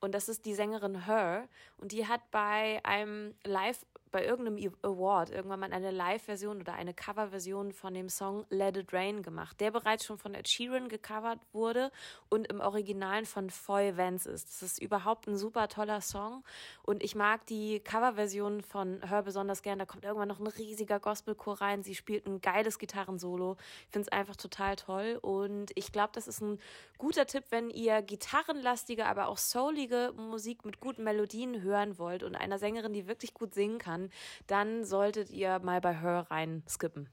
Und 0.01 0.13
das 0.13 0.27
ist 0.27 0.43
die 0.43 0.53
Sängerin 0.53 1.05
Her. 1.05 1.47
Und 1.77 1.93
die 1.93 2.05
hat 2.05 2.29
bei 2.29 2.81
einem 2.83 3.33
Live, 3.45 3.85
bei 4.11 4.25
irgendeinem 4.25 4.73
Award 4.81 5.29
irgendwann 5.31 5.59
mal 5.59 5.73
eine 5.73 5.91
Live-Version 5.91 6.59
oder 6.59 6.73
eine 6.73 6.93
Cover-Version 6.93 7.71
von 7.73 7.93
dem 7.93 8.09
Song 8.09 8.45
Let 8.49 8.77
It 8.77 8.93
Rain 8.93 9.23
gemacht, 9.23 9.59
der 9.59 9.71
bereits 9.71 10.05
schon 10.05 10.17
von 10.17 10.33
Ed 10.33 10.47
Sheeran 10.47 10.89
gecovert 10.89 11.39
wurde 11.51 11.91
und 12.29 12.47
im 12.47 12.59
Originalen 12.59 13.25
von 13.25 13.49
Foy 13.49 13.97
Vance 13.97 14.29
ist. 14.29 14.47
Das 14.49 14.61
ist 14.61 14.81
überhaupt 14.81 15.27
ein 15.27 15.37
super 15.37 15.67
toller 15.67 16.01
Song. 16.01 16.43
Und 16.83 17.03
ich 17.03 17.15
mag 17.15 17.45
die 17.47 17.79
Coverversion 17.79 18.61
von 18.61 19.01
Her 19.07 19.23
besonders 19.23 19.61
gern. 19.61 19.79
Da 19.79 19.85
kommt 19.85 20.05
irgendwann 20.05 20.27
noch 20.27 20.39
ein 20.39 20.47
riesiger 20.47 20.99
Gospelchor 20.99 21.61
rein. 21.61 21.83
Sie 21.83 21.95
spielt 21.95 22.25
ein 22.25 22.41
geiles 22.41 22.79
Gitarrensolo. 22.79 23.57
Ich 23.85 23.91
finde 23.91 24.07
es 24.07 24.11
einfach 24.11 24.35
total 24.35 24.75
toll. 24.75 25.19
Und 25.21 25.71
ich 25.75 25.91
glaube, 25.91 26.11
das 26.13 26.27
ist 26.27 26.41
ein 26.41 26.59
guter 26.97 27.25
Tipp, 27.25 27.43
wenn 27.49 27.69
ihr 27.69 28.01
gitarrenlastige, 28.01 29.05
aber 29.05 29.27
auch 29.27 29.37
soulige 29.37 30.13
Musik 30.15 30.65
mit 30.65 30.79
guten 30.79 31.03
Melodien 31.03 31.61
hören 31.61 31.97
wollt 31.97 32.23
und 32.23 32.35
einer 32.35 32.57
Sängerin, 32.59 32.93
die 32.93 33.07
wirklich 33.07 33.33
gut 33.33 33.53
singen 33.53 33.79
kann, 33.79 33.98
kann, 33.99 34.09
dann 34.47 34.85
solltet 34.85 35.29
ihr 35.29 35.59
mal 35.59 35.81
bei 35.81 35.93
Her 35.93 36.27
rein 36.29 36.63
skippen. 36.67 37.09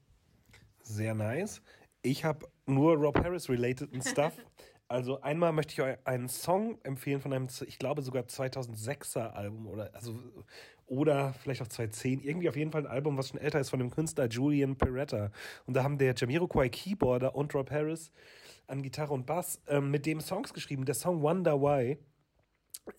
Sehr 0.81 1.13
nice. 1.13 1.61
Ich 2.01 2.23
habe 2.23 2.47
nur 2.65 2.95
Rob 2.95 3.17
Harris-related 3.17 3.89
Stuff. 4.05 4.33
Also 4.89 5.19
einmal 5.19 5.51
möchte 5.51 5.73
ich 5.73 5.81
euch 5.81 5.97
einen 6.05 6.29
Song 6.29 6.79
empfehlen 6.83 7.19
von 7.19 7.33
einem, 7.33 7.49
ich 7.65 7.77
glaube 7.77 8.01
sogar 8.01 8.23
2006er 8.23 9.31
Album 9.31 9.67
oder 9.67 9.93
also 9.93 10.17
oder 10.85 11.33
vielleicht 11.33 11.61
auch 11.61 11.67
2010, 11.67 12.21
irgendwie 12.21 12.47
auf 12.47 12.55
jeden 12.55 12.71
Fall 12.71 12.83
ein 12.83 12.87
Album, 12.87 13.17
was 13.17 13.27
schon 13.27 13.37
älter 13.37 13.59
ist 13.59 13.69
von 13.69 13.79
dem 13.79 13.89
Künstler 13.89 14.29
Julian 14.29 14.77
Peretta. 14.77 15.29
Und 15.65 15.73
da 15.73 15.83
haben 15.83 15.97
der 15.97 16.15
Jamiroquai 16.15 16.69
Keyboarder 16.69 17.35
und 17.35 17.53
Rob 17.53 17.69
Harris 17.69 18.13
an 18.67 18.81
Gitarre 18.81 19.13
und 19.13 19.25
Bass 19.25 19.61
ähm, 19.67 19.91
mit 19.91 20.05
dem 20.05 20.21
Songs 20.21 20.53
geschrieben. 20.53 20.85
Der 20.85 20.95
Song 20.95 21.21
Wonder 21.21 21.59
Why 21.59 21.97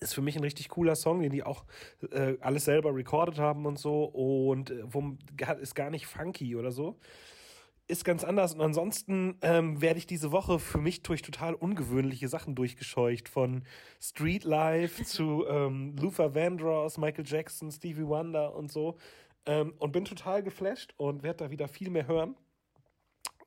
ist 0.00 0.14
für 0.14 0.22
mich 0.22 0.36
ein 0.36 0.42
richtig 0.42 0.68
cooler 0.68 0.96
Song, 0.96 1.22
den 1.22 1.32
die 1.32 1.42
auch 1.42 1.64
äh, 2.10 2.36
alles 2.40 2.64
selber 2.66 2.94
recorded 2.94 3.38
haben 3.38 3.66
und 3.66 3.78
so 3.78 4.04
und 4.04 4.70
äh, 4.70 4.82
wo, 4.84 5.16
ist 5.60 5.74
gar 5.74 5.90
nicht 5.90 6.06
funky 6.06 6.56
oder 6.56 6.70
so 6.70 6.98
ist 7.88 8.04
ganz 8.04 8.22
anders. 8.22 8.54
Und 8.54 8.60
ansonsten 8.60 9.36
ähm, 9.40 9.80
werde 9.80 9.98
ich 9.98 10.06
diese 10.06 10.30
Woche 10.30 10.58
für 10.58 10.78
mich 10.78 11.02
durch 11.02 11.22
total 11.22 11.54
ungewöhnliche 11.54 12.28
Sachen 12.28 12.54
durchgescheucht. 12.54 13.28
Von 13.28 13.64
Street 14.00 14.44
Life 14.44 15.02
zu 15.04 15.46
ähm, 15.48 15.96
Luther 15.96 16.34
Vandross, 16.34 16.98
Michael 16.98 17.24
Jackson, 17.26 17.72
Stevie 17.72 18.06
Wonder 18.06 18.54
und 18.54 18.70
so. 18.70 18.98
Ähm, 19.46 19.72
und 19.78 19.92
bin 19.92 20.04
total 20.04 20.42
geflasht 20.42 20.92
und 20.98 21.22
werde 21.22 21.44
da 21.44 21.50
wieder 21.50 21.66
viel 21.66 21.88
mehr 21.88 22.06
hören. 22.06 22.36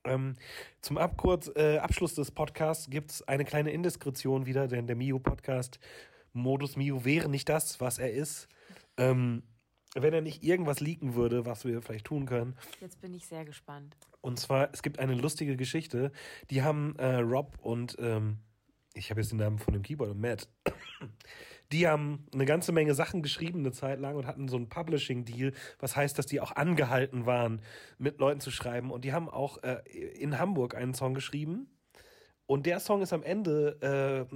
Ähm, 0.03 0.33
zum 0.81 0.97
Abkurz, 0.97 1.51
äh, 1.55 1.77
Abschluss 1.77 2.15
des 2.15 2.31
Podcasts 2.31 2.89
gibt 2.89 3.11
es 3.11 3.27
eine 3.27 3.45
kleine 3.45 3.69
Indiskretion 3.71 4.47
wieder, 4.47 4.67
denn 4.67 4.87
der 4.87 4.95
Mio-Podcast, 4.95 5.79
Modus 6.33 6.75
Mio, 6.75 7.05
wäre 7.05 7.29
nicht 7.29 7.49
das, 7.49 7.79
was 7.79 7.99
er 7.99 8.11
ist. 8.11 8.47
Ähm, 8.97 9.43
wenn 9.95 10.13
er 10.13 10.21
nicht 10.21 10.43
irgendwas 10.43 10.79
leaken 10.79 11.15
würde, 11.15 11.45
was 11.45 11.65
wir 11.65 11.81
vielleicht 11.81 12.05
tun 12.05 12.25
können. 12.25 12.55
Jetzt 12.79 13.01
bin 13.01 13.13
ich 13.13 13.27
sehr 13.27 13.43
gespannt. 13.43 13.97
Und 14.21 14.39
zwar, 14.39 14.69
es 14.73 14.83
gibt 14.83 14.99
eine 14.99 15.15
lustige 15.15 15.57
Geschichte. 15.57 16.11
Die 16.49 16.61
haben 16.61 16.95
äh, 16.97 17.15
Rob 17.17 17.57
und 17.61 17.97
ähm, 17.99 18.37
ich 18.93 19.09
habe 19.09 19.21
jetzt 19.21 19.31
den 19.31 19.39
Namen 19.39 19.59
von 19.59 19.73
dem 19.73 19.83
Keyboard, 19.83 20.15
Matt. 20.15 20.47
Die 21.71 21.87
haben 21.87 22.25
eine 22.33 22.45
ganze 22.45 22.73
Menge 22.73 22.93
Sachen 22.93 23.21
geschrieben 23.21 23.59
eine 23.59 23.71
Zeit 23.71 23.99
lang 23.99 24.15
und 24.15 24.27
hatten 24.27 24.49
so 24.49 24.57
einen 24.57 24.67
Publishing-Deal, 24.67 25.53
was 25.79 25.95
heißt, 25.95 26.17
dass 26.19 26.25
die 26.25 26.41
auch 26.41 26.53
angehalten 26.55 27.25
waren, 27.25 27.61
mit 27.97 28.19
Leuten 28.19 28.41
zu 28.41 28.51
schreiben. 28.51 28.91
Und 28.91 29.05
die 29.05 29.13
haben 29.13 29.29
auch 29.29 29.63
äh, 29.63 29.81
in 30.19 30.37
Hamburg 30.37 30.75
einen 30.75 30.93
Song 30.93 31.13
geschrieben. 31.13 31.69
Und 32.51 32.65
der 32.65 32.81
Song 32.81 33.01
ist 33.01 33.13
am 33.13 33.23
Ende 33.23 34.27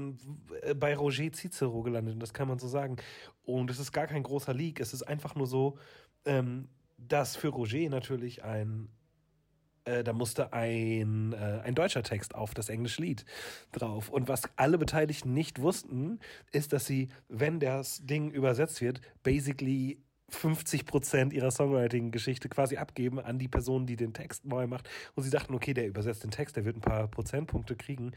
äh, 0.64 0.74
bei 0.74 0.96
Roger 0.96 1.34
Cicero 1.34 1.82
gelandet, 1.82 2.16
das 2.22 2.34
kann 2.34 2.48
man 2.48 2.58
so 2.58 2.70
sagen. 2.70 2.96
Und 3.44 3.70
es 3.70 3.78
ist 3.78 3.92
gar 3.92 4.08
kein 4.08 4.24
großer 4.24 4.54
Leak, 4.54 4.80
es 4.80 4.94
ist 4.94 5.04
einfach 5.04 5.36
nur 5.36 5.48
so, 5.48 5.78
ähm, 6.24 6.70
dass 6.98 7.36
für 7.36 7.50
Roger 7.50 7.90
natürlich 7.90 8.42
ein 8.46 8.88
äh, 9.84 10.02
da 10.02 10.14
musste 10.14 10.54
ein, 10.54 11.34
äh, 11.34 11.60
ein 11.66 11.76
deutscher 11.76 12.04
Text 12.04 12.36
auf 12.36 12.54
das 12.54 12.70
englische 12.70 13.02
Lied 13.02 13.26
drauf. 13.74 14.08
Und 14.08 14.30
was 14.30 14.44
alle 14.56 14.78
Beteiligten 14.78 15.34
nicht 15.34 15.60
wussten, 15.60 16.20
ist, 16.54 16.72
dass 16.72 16.86
sie, 16.86 17.10
wenn 17.28 17.60
das 17.60 18.06
Ding 18.06 18.32
übersetzt 18.32 18.80
wird, 18.80 19.02
basically 19.24 20.02
50 20.30 20.86
Prozent 20.86 21.34
ihrer 21.34 21.52
Songwriting-Geschichte 21.52 22.50
quasi 22.50 22.78
abgeben 22.78 23.20
an 23.20 23.38
die 23.38 23.48
Person, 23.48 23.86
die 23.86 23.96
den 23.96 24.14
Text 24.14 24.46
neu 24.46 24.66
macht. 24.68 24.90
Und 25.14 25.24
sie 25.24 25.30
dachten, 25.30 25.54
okay, 25.54 25.74
der 25.74 25.88
übersetzt 25.88 26.24
den 26.24 26.32
Text, 26.32 26.56
der 26.56 26.66
wird 26.66 26.78
ein 26.78 26.82
paar 26.82 27.08
Prozentpunkte 27.08 27.76
kriegen. 27.76 28.14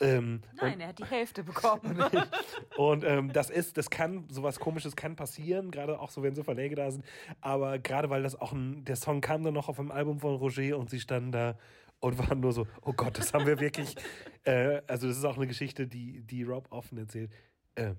Ähm, 0.00 0.40
Nein, 0.60 0.80
er 0.80 0.88
hat 0.88 0.98
die 0.98 1.04
Hälfte 1.04 1.44
bekommen. 1.44 2.02
und 2.76 3.04
ähm, 3.04 3.32
das 3.32 3.50
ist, 3.50 3.76
das 3.76 3.90
kann, 3.90 4.26
sowas 4.30 4.58
komisches 4.58 4.96
kann 4.96 5.16
passieren, 5.16 5.70
gerade 5.70 6.00
auch 6.00 6.10
so, 6.10 6.22
wenn 6.22 6.34
so 6.34 6.42
Verläge 6.42 6.76
da 6.76 6.90
sind. 6.90 7.04
Aber 7.40 7.78
gerade 7.78 8.08
weil 8.08 8.22
das 8.22 8.40
auch 8.40 8.52
ein, 8.52 8.84
der 8.84 8.96
Song 8.96 9.20
kam 9.20 9.44
dann 9.44 9.54
noch 9.54 9.68
auf 9.68 9.76
dem 9.76 9.90
Album 9.90 10.18
von 10.18 10.36
Roger 10.36 10.78
und 10.78 10.88
sie 10.88 11.00
standen 11.00 11.32
da 11.32 11.58
und 12.00 12.18
waren 12.18 12.40
nur 12.40 12.52
so, 12.52 12.66
oh 12.82 12.94
Gott, 12.94 13.18
das 13.18 13.34
haben 13.34 13.46
wir 13.46 13.60
wirklich, 13.60 13.94
äh, 14.44 14.80
also 14.86 15.06
das 15.06 15.18
ist 15.18 15.24
auch 15.24 15.36
eine 15.36 15.46
Geschichte, 15.46 15.86
die, 15.86 16.22
die 16.22 16.42
Rob 16.42 16.66
offen 16.70 16.96
erzählt. 16.96 17.30
Äh, 17.74 17.94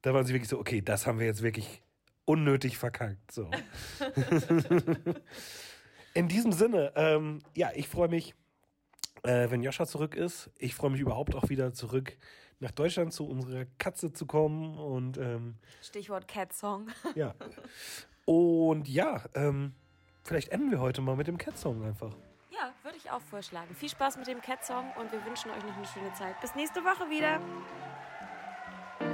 da 0.00 0.14
waren 0.14 0.24
sie 0.24 0.32
wirklich 0.32 0.48
so, 0.48 0.58
okay, 0.58 0.80
das 0.80 1.06
haben 1.06 1.18
wir 1.18 1.26
jetzt 1.26 1.42
wirklich 1.42 1.82
unnötig 2.24 2.78
verkackt. 2.78 3.30
So. 3.30 3.50
In 6.14 6.28
diesem 6.28 6.52
Sinne, 6.52 6.92
ähm, 6.94 7.40
ja, 7.54 7.70
ich 7.74 7.88
freue 7.88 8.08
mich, 8.08 8.34
äh, 9.22 9.50
wenn 9.50 9.62
Joscha 9.62 9.86
zurück 9.86 10.14
ist. 10.14 10.50
Ich 10.58 10.74
freue 10.74 10.90
mich 10.90 11.00
überhaupt 11.00 11.34
auch 11.34 11.48
wieder 11.48 11.72
zurück 11.72 12.16
nach 12.60 12.70
Deutschland 12.70 13.12
zu 13.12 13.26
unserer 13.26 13.64
Katze 13.78 14.12
zu 14.12 14.26
kommen 14.26 14.78
und 14.78 15.18
ähm, 15.18 15.56
Stichwort 15.82 16.28
Cat 16.28 16.52
Song. 16.52 16.88
ja. 17.14 17.34
Und 18.24 18.88
ja, 18.88 19.22
ähm, 19.34 19.74
vielleicht 20.22 20.48
enden 20.48 20.70
wir 20.70 20.80
heute 20.80 21.00
mal 21.00 21.16
mit 21.16 21.26
dem 21.26 21.38
Cat 21.38 21.58
Song 21.58 21.84
einfach. 21.84 22.14
Ja, 22.50 22.72
würde 22.84 22.96
ich 22.96 23.10
auch 23.10 23.22
vorschlagen. 23.22 23.74
Viel 23.74 23.88
Spaß 23.88 24.18
mit 24.18 24.28
dem 24.28 24.40
Cat 24.40 24.64
Song 24.64 24.84
und 24.98 25.10
wir 25.10 25.24
wünschen 25.24 25.50
euch 25.50 25.64
noch 25.64 25.76
eine 25.76 25.86
schöne 25.86 26.12
Zeit. 26.12 26.40
Bis 26.40 26.54
nächste 26.54 26.80
Woche 26.80 27.10
wieder. 27.10 27.40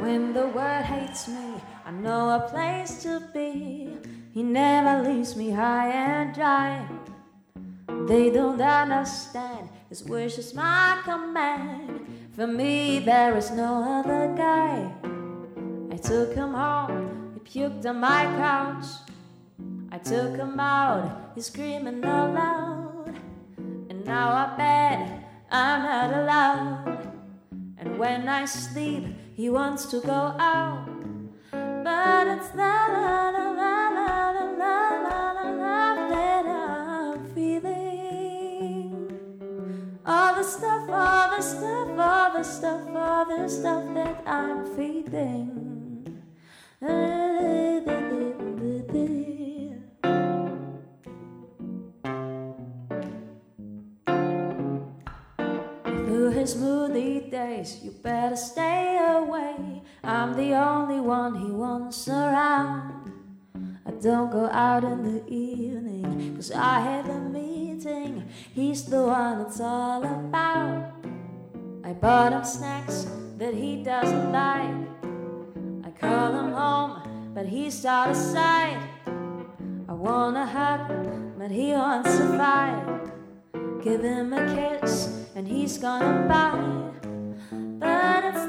When 0.09 0.33
the 0.33 0.47
world 0.47 0.87
hates 0.87 1.29
me, 1.29 1.61
I 1.85 1.91
know 1.91 2.31
a 2.31 2.49
place 2.49 3.03
to 3.03 3.21
be. 3.35 3.93
He 4.33 4.43
never 4.43 5.07
leaves 5.07 5.37
me 5.37 5.51
high 5.51 5.91
and 5.91 6.35
dry. 6.35 6.89
They 8.07 8.31
don't 8.31 8.59
understand 8.59 9.69
his 9.91 10.03
wish 10.05 10.39
is 10.39 10.55
my 10.55 10.99
command. 11.05 12.07
For 12.35 12.47
me, 12.47 13.01
there 13.01 13.37
is 13.37 13.51
no 13.51 13.85
other 13.99 14.33
guy. 14.35 14.91
I 15.93 15.97
took 15.99 16.35
him 16.35 16.55
home, 16.55 17.35
he 17.35 17.41
puked 17.61 17.85
on 17.85 18.01
my 18.01 18.25
couch. 18.41 18.87
I 19.93 19.99
took 19.99 20.39
him 20.39 20.59
out, 20.59 21.33
he's 21.35 21.49
screaming 21.49 22.03
aloud. 22.03 23.15
And 23.91 24.07
now 24.07 24.31
I 24.31 24.57
bet 24.57 25.29
I'm 25.51 25.83
not 25.83 26.19
allowed. 26.19 27.13
And 27.77 27.99
when 27.99 28.27
I 28.27 28.47
sleep, 28.47 29.05
he 29.39 29.49
wants 29.49 29.87
to 29.87 30.01
go 30.01 30.35
out. 30.41 30.85
But 31.53 32.27
it's 32.27 32.53
la 32.57 32.87
la 32.95 33.31
la 33.31 33.51
la 33.61 33.89
la 33.97 34.31
la 34.31 34.75
la 35.07 35.31
la 35.31 35.51
la 35.63 36.09
that 36.11 36.45
I'm 36.45 37.25
feeling. 37.37 38.91
All 40.05 40.35
the 40.35 40.43
stuff, 40.43 40.91
all 40.91 41.37
the 41.37 41.41
stuff, 41.41 41.89
all 42.01 42.33
the 42.33 42.43
stuff, 42.43 42.83
all 42.97 43.25
the 43.27 43.49
stuff 43.49 43.95
that 43.95 44.25
I'm 44.27 44.67
feeding. 44.75 46.19
Bought 72.01 72.33
him 72.33 72.45
snacks 72.45 73.07
that 73.39 73.55
he 73.55 73.83
doesn't 73.83 74.33
like. 74.33 74.75
I 75.85 75.91
call 75.99 76.33
him 76.33 76.53
home, 76.53 77.33
but 77.35 77.47
he's 77.47 77.85
out 77.85 78.11
of 78.11 78.17
sight. 78.17 78.79
I 79.89 79.93
wanna 79.93 80.47
hug, 80.47 80.91
him, 80.91 81.35
but 81.39 81.51
he 81.51 81.73
wants 81.73 82.17
to 82.19 82.27
fight. 82.39 83.01
Give 83.83 84.03
him 84.03 84.33
a 84.33 84.45
kiss, 84.55 85.27
and 85.35 85.47
he's 85.47 85.79
gonna 85.79 86.27
bite. 86.29 87.81
But 87.81 88.25
it's 88.25 88.47